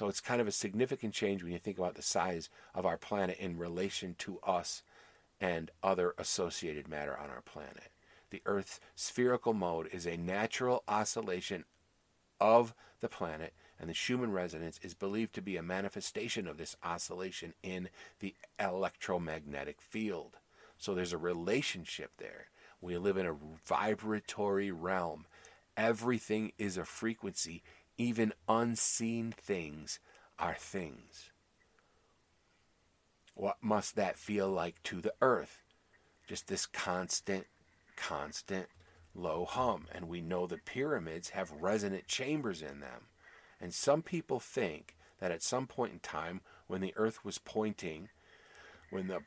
So 0.00 0.08
it's 0.08 0.22
kind 0.22 0.40
of 0.40 0.48
a 0.48 0.50
significant 0.50 1.12
change 1.12 1.42
when 1.42 1.52
you 1.52 1.58
think 1.58 1.76
about 1.76 1.94
the 1.94 2.00
size 2.00 2.48
of 2.74 2.86
our 2.86 2.96
planet 2.96 3.36
in 3.38 3.58
relation 3.58 4.14
to 4.20 4.38
us 4.38 4.82
and 5.42 5.70
other 5.82 6.14
associated 6.16 6.88
matter 6.88 7.14
on 7.14 7.28
our 7.28 7.42
planet. 7.42 7.90
The 8.30 8.40
Earth's 8.46 8.80
spherical 8.94 9.52
mode 9.52 9.90
is 9.92 10.06
a 10.06 10.16
natural 10.16 10.84
oscillation 10.88 11.66
of 12.40 12.72
the 13.00 13.10
planet, 13.10 13.52
and 13.78 13.90
the 13.90 13.94
Schumann 13.94 14.32
resonance 14.32 14.80
is 14.82 14.94
believed 14.94 15.34
to 15.34 15.42
be 15.42 15.58
a 15.58 15.62
manifestation 15.62 16.48
of 16.48 16.56
this 16.56 16.76
oscillation 16.82 17.52
in 17.62 17.90
the 18.20 18.34
electromagnetic 18.58 19.82
field. 19.82 20.38
So 20.78 20.94
there's 20.94 21.12
a 21.12 21.18
relationship 21.18 22.12
there. 22.16 22.46
We 22.80 22.96
live 22.96 23.18
in 23.18 23.26
a 23.26 23.36
vibratory 23.66 24.70
realm. 24.70 25.26
Everything 25.76 26.52
is 26.56 26.78
a 26.78 26.86
frequency 26.86 27.62
even 28.00 28.32
unseen 28.48 29.30
things 29.30 30.00
are 30.38 30.56
things. 30.58 31.28
What 33.34 33.58
must 33.60 33.94
that 33.96 34.16
feel 34.16 34.48
like 34.48 34.82
to 34.84 35.02
the 35.02 35.12
earth? 35.20 35.60
Just 36.26 36.48
this 36.48 36.64
constant, 36.64 37.46
constant 37.96 38.68
low 39.14 39.44
hum. 39.44 39.86
And 39.92 40.08
we 40.08 40.22
know 40.22 40.46
the 40.46 40.56
pyramids 40.56 41.30
have 41.30 41.52
resonant 41.52 42.06
chambers 42.06 42.62
in 42.62 42.80
them. 42.80 43.08
And 43.60 43.74
some 43.74 44.00
people 44.00 44.40
think 44.40 44.96
that 45.18 45.30
at 45.30 45.42
some 45.42 45.66
point 45.66 45.92
in 45.92 45.98
time, 45.98 46.40
when 46.68 46.80
the 46.80 46.94
earth 46.96 47.22
was 47.22 47.36
pointing, 47.36 48.08
when 48.88 49.08
the 49.08 49.20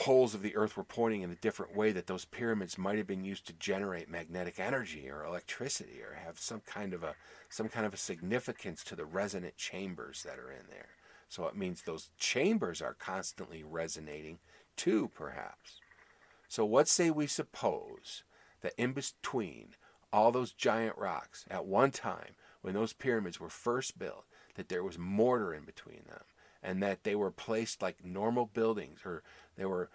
poles 0.00 0.32
of 0.34 0.40
the 0.40 0.56
earth 0.56 0.78
were 0.78 0.82
pointing 0.82 1.20
in 1.20 1.30
a 1.30 1.34
different 1.34 1.76
way, 1.76 1.92
that 1.92 2.06
those 2.06 2.24
pyramids 2.24 2.78
might 2.78 2.96
have 2.96 3.06
been 3.06 3.22
used 3.22 3.46
to 3.46 3.52
generate 3.52 4.08
magnetic 4.08 4.58
energy 4.58 5.10
or 5.10 5.26
electricity 5.26 6.00
or 6.00 6.14
have 6.14 6.38
some 6.38 6.62
kind 6.64 6.94
of 6.94 7.04
a 7.04 7.14
some 7.50 7.68
kind 7.68 7.84
of 7.84 7.92
a 7.92 7.98
significance 7.98 8.82
to 8.82 8.96
the 8.96 9.04
resonant 9.04 9.58
chambers 9.58 10.22
that 10.22 10.38
are 10.38 10.50
in 10.50 10.64
there. 10.70 10.88
So 11.28 11.46
it 11.46 11.54
means 11.54 11.82
those 11.82 12.08
chambers 12.16 12.80
are 12.80 12.94
constantly 12.94 13.62
resonating 13.62 14.38
too, 14.74 15.10
perhaps. 15.14 15.80
So 16.48 16.64
what 16.64 16.88
say 16.88 17.10
we 17.10 17.26
suppose 17.26 18.22
that 18.62 18.72
in 18.78 18.94
between 18.94 19.74
all 20.14 20.32
those 20.32 20.52
giant 20.52 20.96
rocks 20.96 21.44
at 21.50 21.66
one 21.66 21.90
time 21.90 22.36
when 22.62 22.72
those 22.72 22.94
pyramids 22.94 23.38
were 23.38 23.50
first 23.50 23.98
built, 23.98 24.24
that 24.54 24.70
there 24.70 24.82
was 24.82 24.98
mortar 24.98 25.52
in 25.52 25.64
between 25.64 26.04
them, 26.08 26.24
and 26.62 26.82
that 26.82 27.04
they 27.04 27.14
were 27.14 27.30
placed 27.30 27.82
like 27.82 28.04
normal 28.04 28.46
buildings, 28.46 29.00
or 29.04 29.22
there 29.56 29.68
were 29.68 29.90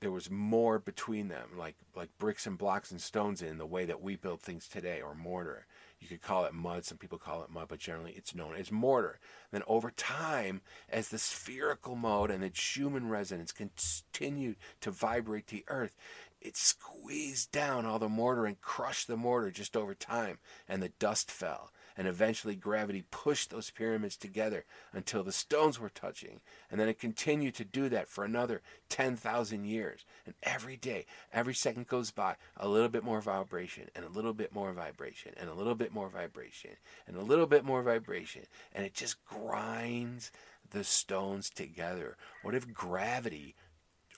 there 0.00 0.10
was 0.10 0.30
more 0.30 0.78
between 0.78 1.28
them, 1.28 1.48
like 1.56 1.76
like 1.94 2.10
bricks 2.18 2.46
and 2.46 2.58
blocks 2.58 2.90
and 2.90 3.00
stones 3.00 3.42
in 3.42 3.58
the 3.58 3.66
way 3.66 3.84
that 3.84 4.02
we 4.02 4.16
build 4.16 4.40
things 4.40 4.68
today, 4.68 5.00
or 5.00 5.14
mortar. 5.14 5.66
You 6.00 6.08
could 6.08 6.22
call 6.22 6.46
it 6.46 6.54
mud. 6.54 6.84
Some 6.84 6.98
people 6.98 7.18
call 7.18 7.42
it 7.42 7.50
mud, 7.50 7.66
but 7.68 7.78
generally 7.78 8.14
it's 8.16 8.34
known 8.34 8.54
as 8.56 8.72
mortar. 8.72 9.18
Then 9.52 9.62
over 9.66 9.90
time, 9.90 10.62
as 10.88 11.08
the 11.08 11.18
spherical 11.18 11.94
mode 11.94 12.30
and 12.30 12.42
the 12.42 12.50
Schumann 12.54 13.08
resonance 13.08 13.52
continued 13.52 14.56
to 14.80 14.90
vibrate 14.90 15.48
the 15.48 15.64
earth, 15.68 15.96
it 16.40 16.56
squeezed 16.56 17.52
down 17.52 17.86
all 17.86 17.98
the 17.98 18.08
mortar 18.08 18.46
and 18.46 18.60
crushed 18.60 19.06
the 19.06 19.16
mortar 19.16 19.50
just 19.50 19.76
over 19.76 19.94
time, 19.94 20.38
and 20.68 20.82
the 20.82 20.92
dust 20.98 21.30
fell 21.30 21.70
and 21.96 22.08
eventually 22.08 22.54
gravity 22.54 23.04
pushed 23.10 23.50
those 23.50 23.70
pyramids 23.70 24.16
together 24.16 24.64
until 24.94 25.22
the 25.22 25.32
stones 25.32 25.78
were 25.78 25.90
touching. 25.90 26.40
And 26.70 26.80
then 26.80 26.88
it 26.88 26.98
continued 26.98 27.54
to 27.56 27.64
do 27.64 27.90
that 27.90 28.08
for 28.08 28.24
another 28.24 28.62
10,000 28.88 29.64
years. 29.66 30.06
And 30.24 30.34
every 30.42 30.78
day, 30.78 31.04
every 31.30 31.52
second 31.52 31.88
goes 31.88 32.10
by, 32.10 32.36
a 32.56 32.68
little 32.68 32.88
bit 32.88 33.04
more 33.04 33.20
vibration, 33.20 33.88
and 33.94 34.06
a 34.06 34.08
little 34.08 34.32
bit 34.32 34.54
more 34.54 34.72
vibration, 34.72 35.34
and 35.38 35.50
a 35.50 35.54
little 35.54 35.74
bit 35.74 35.92
more 35.92 36.08
vibration, 36.08 36.70
and 37.06 37.16
a 37.16 37.22
little 37.22 37.46
bit 37.46 37.64
more 37.64 37.82
vibration. 37.82 38.44
And 38.72 38.86
it 38.86 38.94
just 38.94 39.22
grinds 39.26 40.32
the 40.70 40.84
stones 40.84 41.50
together. 41.50 42.16
What 42.42 42.54
if 42.54 42.72
gravity 42.72 43.56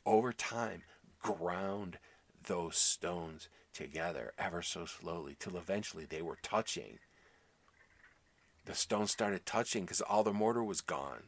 over 0.04 0.32
time 0.32 0.82
ground 1.20 1.98
those 2.44 2.76
stones 2.76 3.48
together 3.72 4.32
ever 4.38 4.62
so 4.62 4.84
slowly 4.84 5.36
till 5.38 5.56
eventually 5.56 6.04
they 6.04 6.22
were 6.22 6.38
touching 6.42 6.98
the 8.64 8.74
stones 8.74 9.10
started 9.10 9.44
touching 9.44 9.84
because 9.84 10.00
all 10.00 10.22
the 10.22 10.32
mortar 10.32 10.62
was 10.62 10.80
gone. 10.80 11.24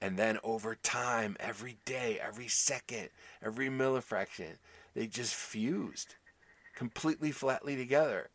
And 0.00 0.18
then 0.18 0.38
over 0.42 0.74
time, 0.74 1.36
every 1.40 1.78
day, 1.84 2.18
every 2.20 2.48
second, 2.48 3.08
every 3.42 3.68
millifraction, 3.68 4.58
they 4.94 5.06
just 5.06 5.34
fused 5.34 6.16
completely 6.74 7.30
flatly 7.30 7.76
together. 7.76 8.30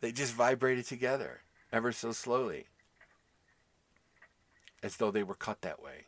They 0.00 0.12
just 0.12 0.34
vibrated 0.34 0.86
together 0.86 1.42
ever 1.72 1.92
so 1.92 2.12
slowly, 2.12 2.66
as 4.82 4.96
though 4.96 5.10
they 5.10 5.22
were 5.22 5.34
cut 5.34 5.62
that 5.62 5.82
way. 5.82 6.06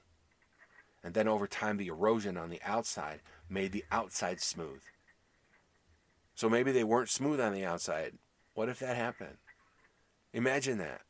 And 1.05 1.15
then 1.15 1.29
over 1.29 1.47
time, 1.47 1.79
the 1.79 1.89
erosion 1.89 2.37
on 2.37 2.51
the 2.51 2.61
outside 2.65 3.21
made 3.49 3.73
the 3.73 3.85
outside 3.91 4.41
smooth. 4.41 4.83
So 6.35 6.49
maybe 6.49 6.73
they 6.73 6.85
weren't 6.85 7.11
smooth 7.11 7.41
on 7.41 7.53
the 7.53 7.65
outside. 7.65 8.15
What 8.55 8.69
if 8.69 8.79
that 8.81 8.97
happened? 8.97 9.37
Imagine 10.33 10.79
that. 10.79 11.03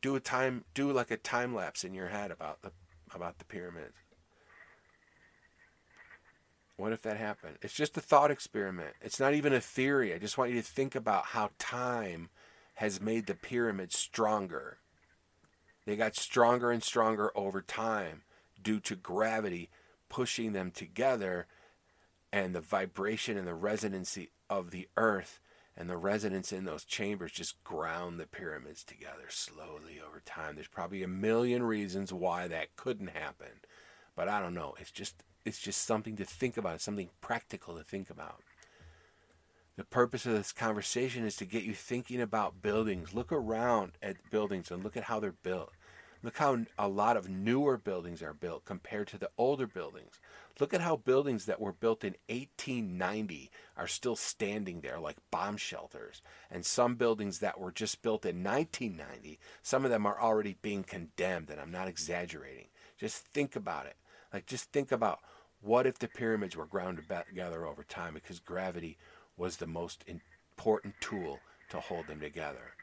Do 0.00 0.14
a 0.16 0.20
time 0.20 0.64
do 0.74 0.90
like 0.92 1.10
a 1.10 1.16
time 1.16 1.54
lapse 1.54 1.84
in 1.84 1.92
your 1.92 2.08
head 2.08 2.30
about 2.30 2.62
the 2.62 2.72
about 3.12 3.38
the 3.38 3.44
pyramids 3.44 3.94
what 6.80 6.92
if 6.92 7.02
that 7.02 7.18
happened? 7.18 7.58
It's 7.60 7.74
just 7.74 7.96
a 7.98 8.00
thought 8.00 8.30
experiment. 8.30 8.94
It's 9.02 9.20
not 9.20 9.34
even 9.34 9.52
a 9.52 9.60
theory. 9.60 10.14
I 10.14 10.18
just 10.18 10.38
want 10.38 10.50
you 10.50 10.56
to 10.56 10.66
think 10.66 10.94
about 10.94 11.26
how 11.26 11.50
time 11.58 12.30
has 12.76 13.02
made 13.02 13.26
the 13.26 13.34
pyramids 13.34 13.98
stronger. 13.98 14.78
They 15.84 15.94
got 15.94 16.16
stronger 16.16 16.70
and 16.70 16.82
stronger 16.82 17.30
over 17.36 17.60
time 17.60 18.22
due 18.60 18.80
to 18.80 18.96
gravity 18.96 19.68
pushing 20.08 20.52
them 20.52 20.70
together 20.70 21.46
and 22.32 22.54
the 22.54 22.60
vibration 22.60 23.36
and 23.36 23.46
the 23.46 23.54
resonancy 23.54 24.30
of 24.48 24.70
the 24.70 24.88
earth 24.96 25.40
and 25.76 25.88
the 25.88 25.96
resonance 25.96 26.52
in 26.52 26.64
those 26.64 26.84
chambers 26.84 27.32
just 27.32 27.62
ground 27.64 28.18
the 28.18 28.26
pyramids 28.26 28.84
together 28.84 29.28
slowly 29.28 30.00
over 30.06 30.20
time. 30.20 30.54
There's 30.54 30.68
probably 30.68 31.02
a 31.02 31.08
million 31.08 31.62
reasons 31.62 32.12
why 32.12 32.48
that 32.48 32.76
couldn't 32.76 33.10
happen, 33.10 33.60
but 34.14 34.28
I 34.28 34.40
don't 34.40 34.54
know. 34.54 34.74
It's 34.78 34.90
just 34.90 35.22
it's 35.44 35.60
just 35.60 35.86
something 35.86 36.16
to 36.16 36.24
think 36.24 36.56
about. 36.56 36.74
It's 36.74 36.84
something 36.84 37.08
practical 37.20 37.76
to 37.76 37.84
think 37.84 38.10
about. 38.10 38.42
The 39.76 39.84
purpose 39.84 40.26
of 40.26 40.34
this 40.34 40.52
conversation 40.52 41.24
is 41.24 41.36
to 41.36 41.46
get 41.46 41.62
you 41.62 41.72
thinking 41.72 42.20
about 42.20 42.60
buildings. 42.60 43.14
Look 43.14 43.32
around 43.32 43.92
at 44.02 44.30
buildings 44.30 44.70
and 44.70 44.84
look 44.84 44.96
at 44.98 45.04
how 45.04 45.20
they're 45.20 45.32
built. 45.32 45.72
Look 46.22 46.36
how 46.36 46.66
a 46.78 46.86
lot 46.86 47.16
of 47.16 47.30
newer 47.30 47.78
buildings 47.78 48.22
are 48.22 48.34
built 48.34 48.66
compared 48.66 49.08
to 49.08 49.18
the 49.18 49.30
older 49.38 49.66
buildings. 49.66 50.20
Look 50.58 50.74
at 50.74 50.82
how 50.82 50.96
buildings 50.96 51.46
that 51.46 51.60
were 51.60 51.72
built 51.72 52.04
in 52.04 52.14
1890 52.28 53.50
are 53.78 53.86
still 53.86 54.16
standing 54.16 54.82
there 54.82 55.00
like 55.00 55.16
bomb 55.30 55.56
shelters. 55.56 56.20
And 56.50 56.66
some 56.66 56.96
buildings 56.96 57.38
that 57.38 57.58
were 57.58 57.72
just 57.72 58.02
built 58.02 58.26
in 58.26 58.44
1990, 58.44 59.38
some 59.62 59.86
of 59.86 59.90
them 59.90 60.04
are 60.04 60.20
already 60.20 60.56
being 60.60 60.82
condemned, 60.82 61.48
and 61.48 61.58
I'm 61.58 61.72
not 61.72 61.88
exaggerating. 61.88 62.66
Just 62.98 63.24
think 63.24 63.56
about 63.56 63.86
it. 63.86 63.96
Like, 64.30 64.44
just 64.44 64.70
think 64.72 64.92
about 64.92 65.20
what 65.62 65.86
if 65.86 65.98
the 65.98 66.08
pyramids 66.08 66.54
were 66.54 66.66
ground 66.66 67.00
together 67.28 67.66
over 67.66 67.82
time 67.82 68.12
because 68.12 68.40
gravity 68.40 68.98
was 69.38 69.56
the 69.56 69.66
most 69.66 70.04
important 70.06 70.94
tool 71.00 71.40
to 71.70 71.80
hold 71.80 72.06
them 72.08 72.20
together. 72.20 72.74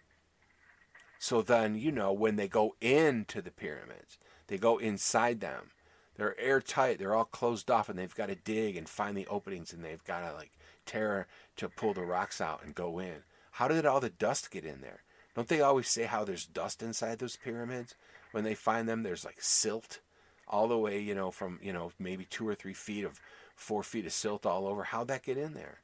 So 1.20 1.42
then, 1.42 1.76
you 1.76 1.92
know, 1.92 2.14
when 2.14 2.36
they 2.36 2.48
go 2.48 2.76
into 2.82 3.42
the 3.42 3.52
pyramids, 3.52 4.18
they 4.48 4.58
go 4.58 4.78
inside 4.78 5.40
them. 5.40 5.72
They're 6.16 6.40
airtight. 6.40 7.00
They're 7.00 7.16
all 7.16 7.26
closed 7.26 7.70
off, 7.70 7.90
and 7.90 7.98
they've 7.98 8.16
got 8.16 8.30
to 8.30 8.36
dig 8.36 8.76
and 8.76 8.90
find 8.90 9.16
the 9.16 9.28
openings, 9.28 9.72
and 9.72 9.84
they've 9.84 10.04
got 10.04 10.22
to 10.22 10.34
like 10.34 10.52
tear 10.86 11.28
to 11.58 11.70
pull 11.70 11.94
the 11.94 12.06
rocks 12.06 12.42
out 12.42 12.64
and 12.64 12.74
go 12.74 13.00
in. 13.00 13.24
How 13.52 13.68
did 13.68 13.86
all 13.86 14.00
the 14.00 14.10
dust 14.10 14.52
get 14.52 14.66
in 14.66 14.82
there? 14.82 15.04
Don't 15.36 15.48
they 15.48 15.62
always 15.62 15.88
say 15.88 16.04
how 16.04 16.24
there's 16.24 16.46
dust 16.46 16.82
inside 16.82 17.20
those 17.20 17.36
pyramids? 17.36 17.96
When 18.32 18.44
they 18.44 18.56
find 18.56 18.90
them, 18.90 19.04
there's 19.04 19.26
like 19.26 19.42
silt 19.42 20.00
all 20.48 20.68
the 20.68 20.78
way, 20.78 21.00
you 21.00 21.14
know, 21.14 21.30
from 21.30 21.60
you 21.62 21.74
know 21.74 21.92
maybe 22.00 22.26
two 22.26 22.48
or 22.48 22.56
three 22.56 22.74
feet 22.74 23.04
of 23.04 23.20
four 23.56 23.84
feet 23.84 24.06
of 24.06 24.14
silt 24.14 24.46
all 24.46 24.68
over. 24.68 24.84
How'd 24.84 25.10
that 25.10 25.24
get 25.24 25.38
in 25.38 25.54
there? 25.54 25.82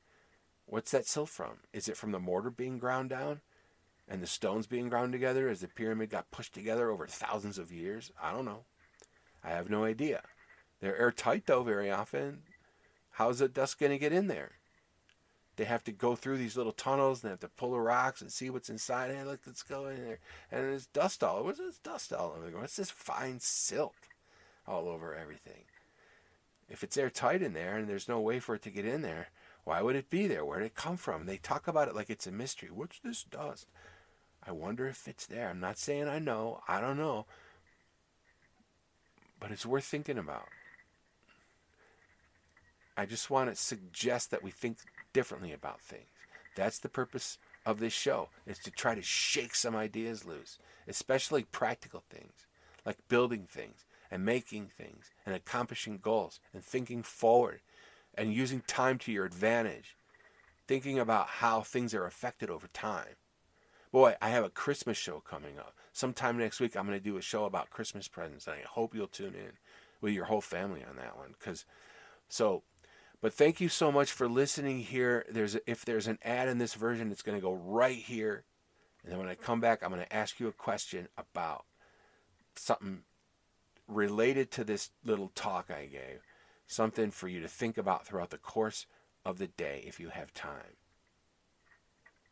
What's 0.65 0.91
that 0.91 1.05
silt 1.05 1.29
from? 1.29 1.57
Is 1.73 1.87
it 1.87 1.97
from 1.97 2.11
the 2.11 2.19
mortar 2.19 2.49
being 2.49 2.79
ground 2.79 3.09
down? 3.09 3.41
And 4.07 4.21
the 4.21 4.27
stones 4.27 4.67
being 4.67 4.89
ground 4.89 5.11
together 5.11 5.49
as 5.49 5.61
the 5.61 5.67
pyramid 5.67 6.09
got 6.09 6.31
pushed 6.31 6.53
together 6.53 6.89
over 6.89 7.07
thousands 7.07 7.57
of 7.57 7.71
years? 7.71 8.11
I 8.21 8.31
don't 8.31 8.45
know. 8.45 8.65
I 9.43 9.49
have 9.49 9.69
no 9.69 9.83
idea. 9.83 10.21
They're 10.81 10.97
airtight 10.97 11.45
though 11.45 11.63
very 11.63 11.89
often. 11.89 12.43
How's 13.11 13.39
the 13.39 13.47
dust 13.47 13.79
going 13.79 13.91
to 13.91 13.97
get 13.97 14.13
in 14.13 14.27
there? 14.27 14.53
They 15.55 15.65
have 15.65 15.83
to 15.83 15.91
go 15.91 16.15
through 16.15 16.39
these 16.39 16.57
little 16.57 16.71
tunnels 16.71 17.21
and 17.21 17.29
they 17.29 17.33
have 17.33 17.39
to 17.41 17.47
pull 17.47 17.71
the 17.71 17.79
rocks 17.79 18.21
and 18.21 18.31
see 18.31 18.49
what's 18.49 18.69
inside. 18.69 19.11
Hey, 19.11 19.23
look, 19.23 19.41
let's 19.45 19.61
go 19.61 19.87
in 19.87 20.03
there. 20.03 20.19
And 20.51 20.63
there's 20.63 20.87
dust 20.87 21.23
all. 21.23 21.43
What's 21.43 21.59
this 21.59 21.77
dust 21.77 22.11
all 22.11 22.35
over? 22.35 22.57
What's 22.57 22.75
this 22.75 22.89
fine 22.89 23.39
silt 23.39 23.93
all 24.67 24.87
over 24.87 25.13
everything? 25.13 25.65
If 26.69 26.83
it's 26.83 26.97
airtight 26.97 27.43
in 27.43 27.53
there 27.53 27.77
and 27.77 27.87
there's 27.87 28.09
no 28.09 28.19
way 28.19 28.39
for 28.39 28.55
it 28.55 28.63
to 28.63 28.71
get 28.71 28.85
in 28.85 29.03
there, 29.03 29.27
why 29.63 29.81
would 29.81 29.95
it 29.95 30.09
be 30.09 30.25
there? 30.27 30.43
Where 30.43 30.59
did 30.59 30.67
it 30.67 30.75
come 30.75 30.97
from? 30.97 31.25
They 31.25 31.37
talk 31.37 31.67
about 31.67 31.87
it 31.87 31.95
like 31.95 32.09
it's 32.09 32.27
a 32.27 32.31
mystery. 32.31 32.69
What's 32.71 32.99
this 32.99 33.23
dust? 33.23 33.67
I 34.45 34.51
wonder 34.51 34.87
if 34.87 35.07
it's 35.07 35.25
there. 35.25 35.49
I'm 35.49 35.59
not 35.59 35.77
saying 35.77 36.07
I 36.07 36.19
know. 36.19 36.61
I 36.67 36.81
don't 36.81 36.97
know. 36.97 37.25
But 39.39 39.51
it's 39.51 39.65
worth 39.65 39.85
thinking 39.85 40.17
about. 40.17 40.47
I 42.95 43.05
just 43.05 43.29
want 43.29 43.49
to 43.49 43.55
suggest 43.55 44.31
that 44.31 44.43
we 44.43 44.51
think 44.51 44.77
differently 45.13 45.51
about 45.51 45.81
things. 45.81 46.05
That's 46.55 46.79
the 46.79 46.89
purpose 46.89 47.37
of 47.65 47.79
this 47.79 47.93
show, 47.93 48.29
is 48.45 48.59
to 48.59 48.71
try 48.71 48.93
to 48.93 49.01
shake 49.01 49.55
some 49.55 49.75
ideas 49.75 50.25
loose, 50.25 50.59
especially 50.87 51.43
practical 51.43 52.03
things, 52.09 52.33
like 52.85 53.07
building 53.07 53.47
things 53.49 53.85
and 54.11 54.25
making 54.25 54.67
things 54.67 55.11
and 55.25 55.33
accomplishing 55.33 55.97
goals 55.97 56.39
and 56.53 56.63
thinking 56.63 57.01
forward 57.01 57.61
and 58.15 58.33
using 58.33 58.61
time 58.67 58.99
to 58.99 59.11
your 59.11 59.25
advantage, 59.25 59.95
thinking 60.67 60.99
about 60.99 61.27
how 61.27 61.61
things 61.61 61.95
are 61.95 62.05
affected 62.05 62.49
over 62.49 62.67
time. 62.67 63.15
Boy, 63.93 64.15
I 64.19 64.29
have 64.29 64.43
a 64.43 64.49
Christmas 64.49 64.97
show 64.97 65.19
coming 65.19 65.59
up. 65.59 65.75
sometime 65.91 66.35
next 66.35 66.59
week 66.59 66.75
I'm 66.75 66.87
going 66.87 66.97
to 66.97 67.03
do 67.03 67.17
a 67.17 67.21
show 67.21 67.45
about 67.45 67.69
Christmas 67.69 68.07
presents, 68.07 68.47
and 68.47 68.55
I 68.55 68.63
hope 68.67 68.95
you'll 68.95 69.05
tune 69.05 69.35
in 69.35 69.51
with 70.01 70.13
your 70.13 70.25
whole 70.25 70.41
family 70.41 70.83
on 70.83 70.95
that 70.95 71.15
one. 71.15 71.35
Because 71.37 71.65
so, 72.27 72.63
but 73.21 73.35
thank 73.35 73.61
you 73.61 73.69
so 73.69 73.91
much 73.91 74.11
for 74.11 74.27
listening 74.27 74.79
here. 74.79 75.27
There's 75.29 75.57
if 75.67 75.85
there's 75.85 76.07
an 76.07 76.17
ad 76.23 76.49
in 76.49 76.57
this 76.57 76.73
version, 76.73 77.11
it's 77.11 77.21
going 77.21 77.37
to 77.37 77.41
go 77.41 77.53
right 77.53 77.95
here, 77.95 78.45
and 79.03 79.11
then 79.11 79.19
when 79.19 79.29
I 79.29 79.35
come 79.35 79.61
back, 79.61 79.83
I'm 79.83 79.91
going 79.91 80.01
to 80.01 80.15
ask 80.15 80.39
you 80.39 80.47
a 80.47 80.53
question 80.53 81.07
about 81.15 81.65
something 82.55 83.01
related 83.87 84.49
to 84.53 84.63
this 84.63 84.89
little 85.05 85.31
talk 85.35 85.69
I 85.69 85.85
gave, 85.85 86.21
something 86.65 87.11
for 87.11 87.27
you 87.27 87.41
to 87.41 87.47
think 87.47 87.77
about 87.77 88.07
throughout 88.07 88.31
the 88.31 88.39
course 88.39 88.87
of 89.23 89.37
the 89.37 89.49
day 89.49 89.83
if 89.85 89.99
you 89.99 90.09
have 90.09 90.33
time. 90.33 90.77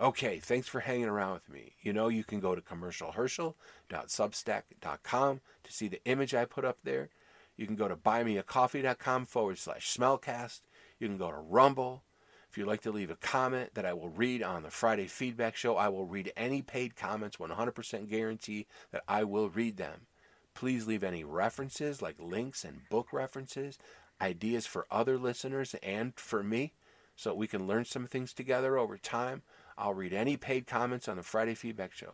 Okay, 0.01 0.39
thanks 0.39 0.67
for 0.67 0.79
hanging 0.79 1.05
around 1.05 1.33
with 1.33 1.47
me. 1.47 1.75
You 1.79 1.93
know, 1.93 2.07
you 2.07 2.23
can 2.23 2.39
go 2.39 2.55
to 2.55 2.61
commercialherschel.substack.com 2.61 5.41
to 5.63 5.71
see 5.71 5.87
the 5.87 6.03
image 6.05 6.33
I 6.33 6.45
put 6.45 6.65
up 6.65 6.79
there. 6.83 7.09
You 7.55 7.67
can 7.67 7.75
go 7.75 7.87
to 7.87 7.95
buymeacoffee.com 7.95 9.27
forward 9.27 9.59
slash 9.59 9.95
smellcast. 9.95 10.61
You 10.97 11.07
can 11.07 11.19
go 11.19 11.29
to 11.29 11.37
Rumble. 11.37 12.01
If 12.49 12.57
you'd 12.57 12.65
like 12.65 12.81
to 12.81 12.91
leave 12.91 13.11
a 13.11 13.15
comment 13.15 13.75
that 13.75 13.85
I 13.85 13.93
will 13.93 14.09
read 14.09 14.41
on 14.41 14.63
the 14.63 14.71
Friday 14.71 15.05
feedback 15.05 15.55
show, 15.55 15.77
I 15.77 15.89
will 15.89 16.07
read 16.07 16.33
any 16.35 16.63
paid 16.63 16.95
comments, 16.95 17.37
100% 17.37 18.09
guarantee 18.09 18.65
that 18.91 19.03
I 19.07 19.23
will 19.23 19.49
read 19.49 19.77
them. 19.77 20.07
Please 20.55 20.87
leave 20.87 21.03
any 21.03 21.23
references 21.23 22.01
like 22.01 22.15
links 22.19 22.65
and 22.65 22.89
book 22.89 23.13
references, 23.13 23.77
ideas 24.19 24.65
for 24.65 24.87
other 24.89 25.19
listeners 25.19 25.75
and 25.83 26.15
for 26.15 26.41
me 26.41 26.73
so 27.15 27.35
we 27.35 27.45
can 27.45 27.67
learn 27.67 27.85
some 27.85 28.07
things 28.07 28.33
together 28.33 28.79
over 28.79 28.97
time. 28.97 29.43
I'll 29.81 29.95
read 29.95 30.13
any 30.13 30.37
paid 30.37 30.67
comments 30.67 31.07
on 31.07 31.17
the 31.17 31.23
Friday 31.23 31.55
Feedback 31.55 31.91
Show, 31.91 32.13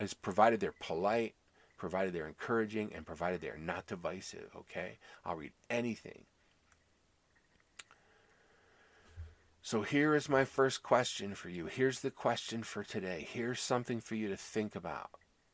as 0.00 0.14
provided 0.14 0.60
they're 0.60 0.72
polite, 0.80 1.34
provided 1.76 2.14
they're 2.14 2.26
encouraging, 2.26 2.90
and 2.94 3.04
provided 3.04 3.42
they're 3.42 3.58
not 3.58 3.86
divisive, 3.86 4.50
okay? 4.56 4.96
I'll 5.22 5.36
read 5.36 5.52
anything. 5.68 6.24
So 9.60 9.82
here 9.82 10.14
is 10.14 10.30
my 10.30 10.46
first 10.46 10.82
question 10.82 11.34
for 11.34 11.50
you. 11.50 11.66
Here's 11.66 12.00
the 12.00 12.10
question 12.10 12.62
for 12.62 12.82
today. 12.82 13.28
Here's 13.30 13.60
something 13.60 14.00
for 14.00 14.14
you 14.14 14.28
to 14.28 14.36
think 14.36 14.74
about. 14.74 15.10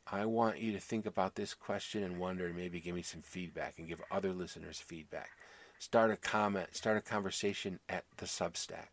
I 0.07 0.27
want 0.27 0.59
you 0.59 0.73
to 0.73 0.81
think 0.81 1.07
about 1.07 1.35
this 1.35 1.55
question 1.55 2.05
and 2.05 2.21
wonder 2.21 2.47
and 2.47 2.57
maybe 2.57 2.79
give 2.79 2.95
me 2.95 3.03
some 3.03 3.23
feedback 3.23 3.79
and 3.79 3.89
give 3.89 4.01
other 4.13 4.33
listeners 4.33 4.79
feedback. 4.79 5.31
Start 5.81 6.13
a 6.13 6.17
comment, 6.17 6.77
start 6.77 6.99
a 6.99 7.01
conversation 7.01 7.81
at 7.89 8.05
the 8.19 8.27
Substack. 8.27 8.91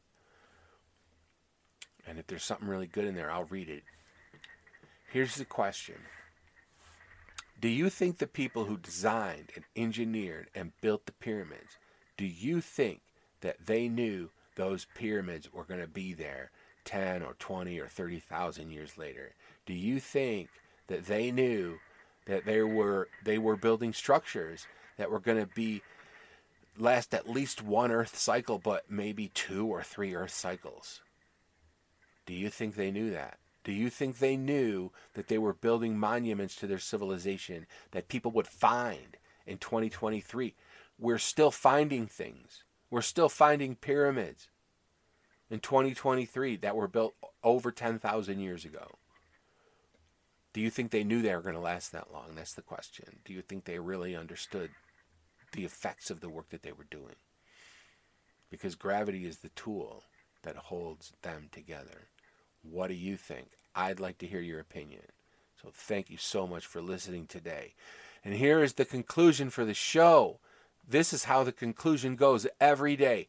And 2.09 2.17
if 2.17 2.25
there's 2.25 2.43
something 2.43 2.67
really 2.67 2.87
good 2.87 3.05
in 3.05 3.13
there, 3.13 3.29
I'll 3.29 3.45
read 3.45 3.69
it. 3.69 3.83
Here's 5.11 5.35
the 5.35 5.45
question 5.45 5.95
Do 7.61 7.69
you 7.69 7.91
think 7.91 8.17
the 8.17 8.25
people 8.25 8.65
who 8.65 8.77
designed 8.77 9.51
and 9.55 9.63
engineered 9.75 10.47
and 10.55 10.71
built 10.81 11.05
the 11.05 11.11
pyramids, 11.11 11.77
do 12.17 12.25
you 12.25 12.61
think 12.61 13.01
that 13.41 13.67
they 13.67 13.87
knew 13.87 14.31
those 14.55 14.87
pyramids 14.95 15.53
were 15.53 15.63
going 15.63 15.81
to 15.81 15.87
be 15.87 16.13
there 16.13 16.49
10 16.85 17.21
or 17.21 17.35
20 17.37 17.79
or 17.79 17.87
30,000 17.87 18.71
years 18.71 18.97
later? 18.97 19.35
Do 19.67 19.73
you 19.73 19.99
think 19.99 20.49
that 20.87 21.05
they 21.05 21.29
knew 21.29 21.77
that 22.25 22.43
they 22.45 22.63
were 22.63 23.07
they 23.23 23.37
were 23.37 23.55
building 23.55 23.93
structures 23.93 24.65
that 24.97 25.11
were 25.11 25.19
going 25.19 25.39
to 25.39 25.53
be 25.53 25.83
last 26.75 27.13
at 27.13 27.29
least 27.29 27.61
one 27.61 27.91
earth 27.91 28.17
cycle 28.17 28.57
but 28.57 28.89
maybe 28.89 29.27
two 29.35 29.67
or 29.67 29.83
three 29.83 30.15
earth 30.15 30.31
cycles? 30.31 31.01
Do 32.29 32.35
you 32.35 32.51
think 32.51 32.75
they 32.75 32.91
knew 32.91 33.09
that? 33.09 33.39
Do 33.63 33.71
you 33.71 33.89
think 33.89 34.19
they 34.19 34.37
knew 34.37 34.91
that 35.15 35.29
they 35.29 35.39
were 35.39 35.51
building 35.51 35.97
monuments 35.97 36.55
to 36.57 36.67
their 36.67 36.77
civilization 36.77 37.65
that 37.89 38.07
people 38.07 38.29
would 38.33 38.45
find 38.45 39.17
in 39.47 39.57
2023? 39.57 40.53
We're 40.99 41.17
still 41.17 41.49
finding 41.49 42.05
things. 42.05 42.63
We're 42.91 43.01
still 43.01 43.29
finding 43.29 43.73
pyramids 43.73 44.49
in 45.49 45.59
2023 45.59 46.57
that 46.57 46.75
were 46.75 46.87
built 46.87 47.15
over 47.43 47.71
10,000 47.71 48.39
years 48.39 48.63
ago. 48.63 48.99
Do 50.53 50.61
you 50.61 50.69
think 50.69 50.91
they 50.91 51.03
knew 51.03 51.23
they 51.23 51.33
were 51.33 51.41
going 51.41 51.55
to 51.55 51.59
last 51.61 51.91
that 51.93 52.13
long? 52.13 52.35
That's 52.35 52.53
the 52.53 52.61
question. 52.61 53.21
Do 53.25 53.33
you 53.33 53.41
think 53.41 53.65
they 53.65 53.79
really 53.79 54.15
understood 54.15 54.69
the 55.53 55.65
effects 55.65 56.11
of 56.11 56.21
the 56.21 56.29
work 56.29 56.49
that 56.49 56.61
they 56.61 56.73
were 56.73 56.85
doing? 56.91 57.15
Because 58.51 58.75
gravity 58.75 59.25
is 59.25 59.39
the 59.39 59.49
tool 59.49 60.03
that 60.43 60.55
holds 60.55 61.13
them 61.23 61.49
together. 61.51 62.09
What 62.61 62.87
do 62.87 62.95
you 62.95 63.17
think? 63.17 63.49
I'd 63.75 63.99
like 63.99 64.17
to 64.19 64.27
hear 64.27 64.41
your 64.41 64.59
opinion. 64.59 65.03
So 65.61 65.69
thank 65.73 66.09
you 66.09 66.17
so 66.17 66.47
much 66.47 66.65
for 66.65 66.81
listening 66.81 67.27
today. 67.27 67.73
And 68.23 68.33
here 68.33 68.63
is 68.63 68.73
the 68.73 68.85
conclusion 68.85 69.49
for 69.49 69.65
the 69.65 69.73
show. 69.73 70.39
This 70.87 71.13
is 71.13 71.25
how 71.25 71.43
the 71.43 71.51
conclusion 71.51 72.15
goes 72.15 72.47
every 72.59 72.95
day. 72.95 73.27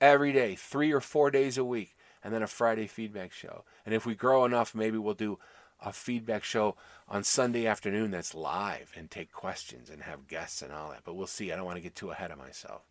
Every 0.00 0.32
day, 0.32 0.54
three 0.56 0.92
or 0.92 1.00
four 1.00 1.30
days 1.30 1.56
a 1.56 1.64
week, 1.64 1.96
and 2.22 2.34
then 2.34 2.42
a 2.42 2.46
Friday 2.46 2.86
feedback 2.86 3.32
show. 3.32 3.64
And 3.86 3.94
if 3.94 4.04
we 4.04 4.14
grow 4.14 4.44
enough, 4.44 4.74
maybe 4.74 4.98
we'll 4.98 5.14
do 5.14 5.38
a 5.80 5.92
feedback 5.92 6.44
show 6.44 6.76
on 7.08 7.24
Sunday 7.24 7.66
afternoon 7.66 8.10
that's 8.10 8.34
live 8.34 8.92
and 8.96 9.10
take 9.10 9.32
questions 9.32 9.88
and 9.88 10.02
have 10.02 10.28
guests 10.28 10.60
and 10.60 10.72
all 10.72 10.90
that. 10.90 11.02
But 11.04 11.14
we'll 11.14 11.26
see. 11.26 11.50
I 11.50 11.56
don't 11.56 11.64
want 11.64 11.76
to 11.76 11.82
get 11.82 11.94
too 11.94 12.10
ahead 12.10 12.30
of 12.30 12.38
myself. 12.38 12.82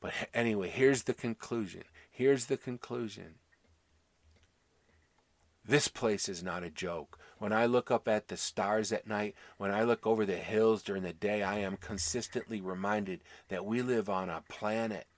But 0.00 0.12
anyway, 0.34 0.68
here's 0.68 1.04
the 1.04 1.14
conclusion. 1.14 1.84
Here's 2.10 2.46
the 2.46 2.56
conclusion. 2.56 3.36
This 5.68 5.88
place 5.88 6.28
is 6.28 6.44
not 6.44 6.62
a 6.62 6.70
joke. 6.70 7.18
When 7.38 7.52
I 7.52 7.66
look 7.66 7.90
up 7.90 8.06
at 8.06 8.28
the 8.28 8.36
stars 8.36 8.92
at 8.92 9.08
night, 9.08 9.34
when 9.58 9.72
I 9.72 9.82
look 9.82 10.06
over 10.06 10.24
the 10.24 10.36
hills 10.36 10.80
during 10.80 11.02
the 11.02 11.12
day, 11.12 11.42
I 11.42 11.58
am 11.58 11.76
consistently 11.76 12.60
reminded 12.60 13.20
that 13.48 13.66
we 13.66 13.82
live 13.82 14.08
on 14.08 14.30
a 14.30 14.44
planet 14.48 15.08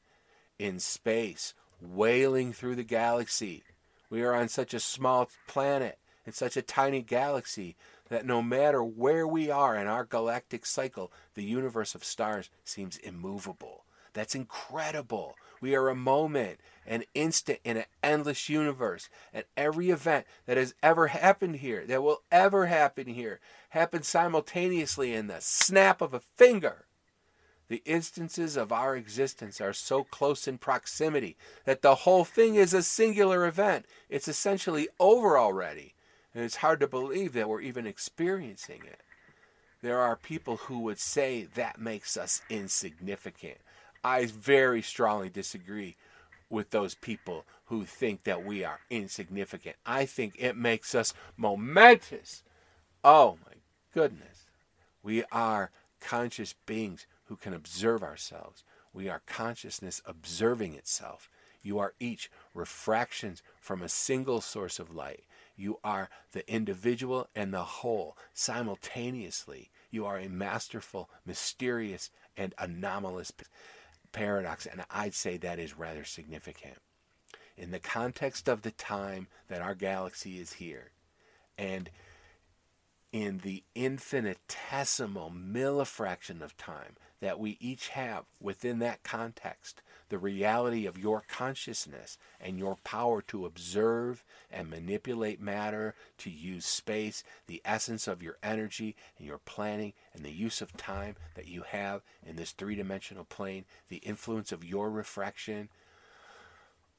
in 0.59 0.81
space, 0.81 1.53
wailing 1.83 2.55
through 2.55 2.77
the 2.77 2.83
galaxy. 2.83 3.63
We 4.09 4.23
are 4.23 4.35
on 4.35 4.49
such 4.49 4.73
a 4.73 4.81
small 4.81 5.29
planet, 5.47 5.99
in 6.25 6.33
such 6.33 6.57
a 6.57 6.63
tiny 6.63 7.03
galaxy, 7.03 7.77
that 8.09 8.25
no 8.25 8.41
matter 8.41 8.83
where 8.83 9.29
we 9.29 9.51
are 9.51 9.77
in 9.77 9.87
our 9.87 10.07
galactic 10.07 10.65
cycle, 10.65 11.13
the 11.35 11.45
universe 11.45 11.95
of 11.95 12.05
stars 12.05 12.49
seems 12.65 12.97
immovable. 12.97 13.85
That's 14.15 14.35
incredible. 14.35 15.37
We 15.61 15.75
are 15.75 15.89
a 15.89 15.95
moment, 15.95 16.61
an 16.87 17.05
instant 17.15 17.61
in 17.65 17.77
an 17.77 17.85
endless 18.03 18.49
universe. 18.49 19.09
And 19.33 19.45
every 19.57 19.91
event 19.91 20.27
that 20.47 20.57
has 20.57 20.75
ever 20.83 21.09
happened 21.09 21.57
here, 21.57 21.85
that 21.87 22.03
will 22.03 22.23
ever 22.31 22.67
happen 22.67 23.07
here, 23.07 23.41
happens 23.71 24.09
simultaneously 24.09 25.15
in 25.15 25.27
the 25.27 25.41
snap 25.41 26.01
of 26.01 26.15
a 26.15 26.21
finger. 26.21 26.85
The 27.69 27.83
instances 27.85 28.57
of 28.57 28.73
our 28.73 28.97
existence 28.97 29.61
are 29.61 29.75
so 29.75 30.03
close 30.03 30.49
in 30.49 30.57
proximity 30.57 31.37
that 31.65 31.83
the 31.83 31.97
whole 31.97 32.25
thing 32.25 32.55
is 32.55 32.73
a 32.73 32.83
singular 32.83 33.47
event. 33.47 33.85
It's 34.09 34.29
essentially 34.29 34.89
over 34.99 35.37
already. 35.37 35.95
And 36.35 36.45
it's 36.45 36.57
hard 36.57 36.81
to 36.81 36.87
believe 36.87 37.35
that 37.35 37.49
we're 37.49 37.61
even 37.61 37.87
experiencing 37.87 38.83
it. 38.87 39.01
There 39.83 40.01
are 40.01 40.17
people 40.17 40.57
who 40.57 40.81
would 40.81 40.99
say 40.99 41.47
that 41.55 41.81
makes 41.81 42.17
us 42.17 42.43
insignificant. 42.49 43.59
I 44.05 44.27
very 44.27 44.83
strongly 44.83 45.29
disagree 45.29 45.97
with 46.51 46.71
those 46.71 46.95
people 46.95 47.45
who 47.67 47.85
think 47.85 48.25
that 48.25 48.45
we 48.45 48.65
are 48.65 48.81
insignificant. 48.91 49.77
I 49.85 50.07
think 50.07 50.35
it 50.39 50.57
makes 50.57 50.95
us 50.95 51.13
momentous. 51.37 52.43
Oh 53.05 53.39
my 53.47 53.55
goodness. 53.93 54.47
We 55.03 55.25
are 55.31 55.71
conscious 56.01 56.55
beings 56.67 57.07
who 57.27 57.37
can 57.37 57.53
observe 57.53 58.03
ourselves. 58.03 58.65
We 58.93 59.09
are 59.09 59.23
consciousness 59.27 60.01
observing 60.07 60.75
itself. 60.75 61.29
You 61.63 61.79
are 61.79 61.95
each 62.01 62.31
refractions 62.55 63.43
from 63.61 63.83
a 63.83 63.89
single 63.89 64.41
source 64.41 64.79
of 64.79 64.95
light. 64.95 65.25
You 65.57 65.79
are 65.85 66.09
the 66.33 66.51
individual 66.51 67.29
and 67.35 67.53
the 67.53 67.65
whole 67.65 68.17
simultaneously. 68.33 69.71
You 69.91 70.07
are 70.07 70.19
a 70.19 70.29
masterful, 70.29 71.11
mysterious, 71.27 72.11
and 72.37 72.55
anomalous 72.59 73.31
paradox, 74.13 74.67
and 74.67 74.85
I'd 74.91 75.15
say 75.15 75.37
that 75.39 75.59
is 75.59 75.79
rather 75.79 76.05
significant. 76.05 76.79
In 77.57 77.71
the 77.71 77.81
context 77.81 78.49
of 78.49 78.63
the 78.63 78.71
time 78.71 79.27
that 79.49 79.63
our 79.63 79.75
galaxy 79.75 80.39
is 80.39 80.55
here, 80.55 80.91
and 81.57 81.91
in 83.13 83.39
the 83.39 83.65
infinitesimal 83.75 85.33
millifraction 85.33 86.43
of 86.43 86.57
time 86.57 86.97
that 87.21 87.39
we 87.39 87.57
each 87.61 87.89
have 87.89 88.25
within 88.41 88.79
that 88.79 89.03
context, 89.03 89.83
the 90.09 90.19
reality 90.19 90.87
of 90.87 90.99
your 90.99 91.23
consciousness 91.29 92.19
and 92.41 92.59
your 92.59 92.77
power 92.85 93.23
to 93.23 93.47
observe 93.47 94.25
and 94.51 94.71
manipulate 94.71 95.41
matter, 95.41 95.95
to 96.19 96.31
use 96.31 96.65
space, 96.65 97.23
the 97.47 97.61
essence 97.65 98.09
of 98.09 98.23
your 98.23 98.37
energy 98.43 98.97
and 99.19 99.27
your 99.27 99.39
planning 99.39 99.93
and 100.15 100.25
the 100.25 100.33
use 100.33 100.61
of 100.61 100.77
time 100.77 101.17
that 101.35 101.49
you 101.49 101.63
have 101.63 102.03
in 102.25 102.37
this 102.37 102.53
three 102.53 102.75
dimensional 102.75 103.25
plane, 103.25 103.65
the 103.89 103.99
influence 103.99 104.53
of 104.53 104.65
your 104.65 104.91
refraction 104.91 105.69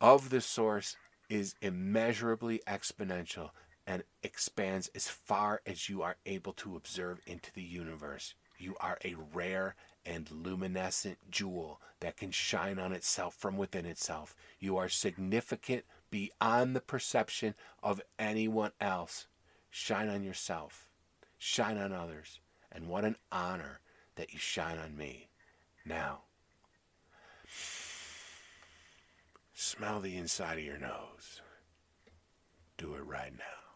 of 0.01 0.29
the 0.29 0.41
source 0.41 0.95
is 1.29 1.55
immeasurably 1.61 2.61
exponential 2.67 3.49
and 3.85 4.03
expands 4.23 4.89
as 4.93 5.07
far 5.07 5.61
as 5.65 5.89
you 5.89 6.01
are 6.01 6.17
able 6.25 6.53
to 6.53 6.75
observe 6.75 7.19
into 7.25 7.51
the 7.53 7.63
universe. 7.63 8.35
You 8.57 8.75
are 8.79 8.97
a 9.03 9.15
rare 9.33 9.75
and 10.09 10.29
luminescent 10.31 11.19
jewel 11.29 11.79
that 11.99 12.17
can 12.17 12.31
shine 12.31 12.79
on 12.79 12.91
itself 12.91 13.35
from 13.35 13.57
within 13.57 13.85
itself. 13.85 14.35
You 14.59 14.75
are 14.77 14.89
significant 14.89 15.85
beyond 16.09 16.75
the 16.75 16.81
perception 16.81 17.53
of 17.83 18.01
anyone 18.17 18.71
else. 18.81 19.27
Shine 19.69 20.09
on 20.09 20.23
yourself, 20.23 20.89
shine 21.37 21.77
on 21.77 21.93
others, 21.93 22.39
and 22.71 22.87
what 22.87 23.05
an 23.05 23.17
honor 23.31 23.81
that 24.15 24.33
you 24.33 24.39
shine 24.39 24.79
on 24.79 24.97
me. 24.97 25.29
Now, 25.85 26.21
smell 29.53 29.99
the 29.99 30.17
inside 30.17 30.57
of 30.57 30.63
your 30.63 30.79
nose. 30.79 31.41
Do 32.77 32.95
it 32.95 33.05
right 33.05 33.33
now. 33.37 33.68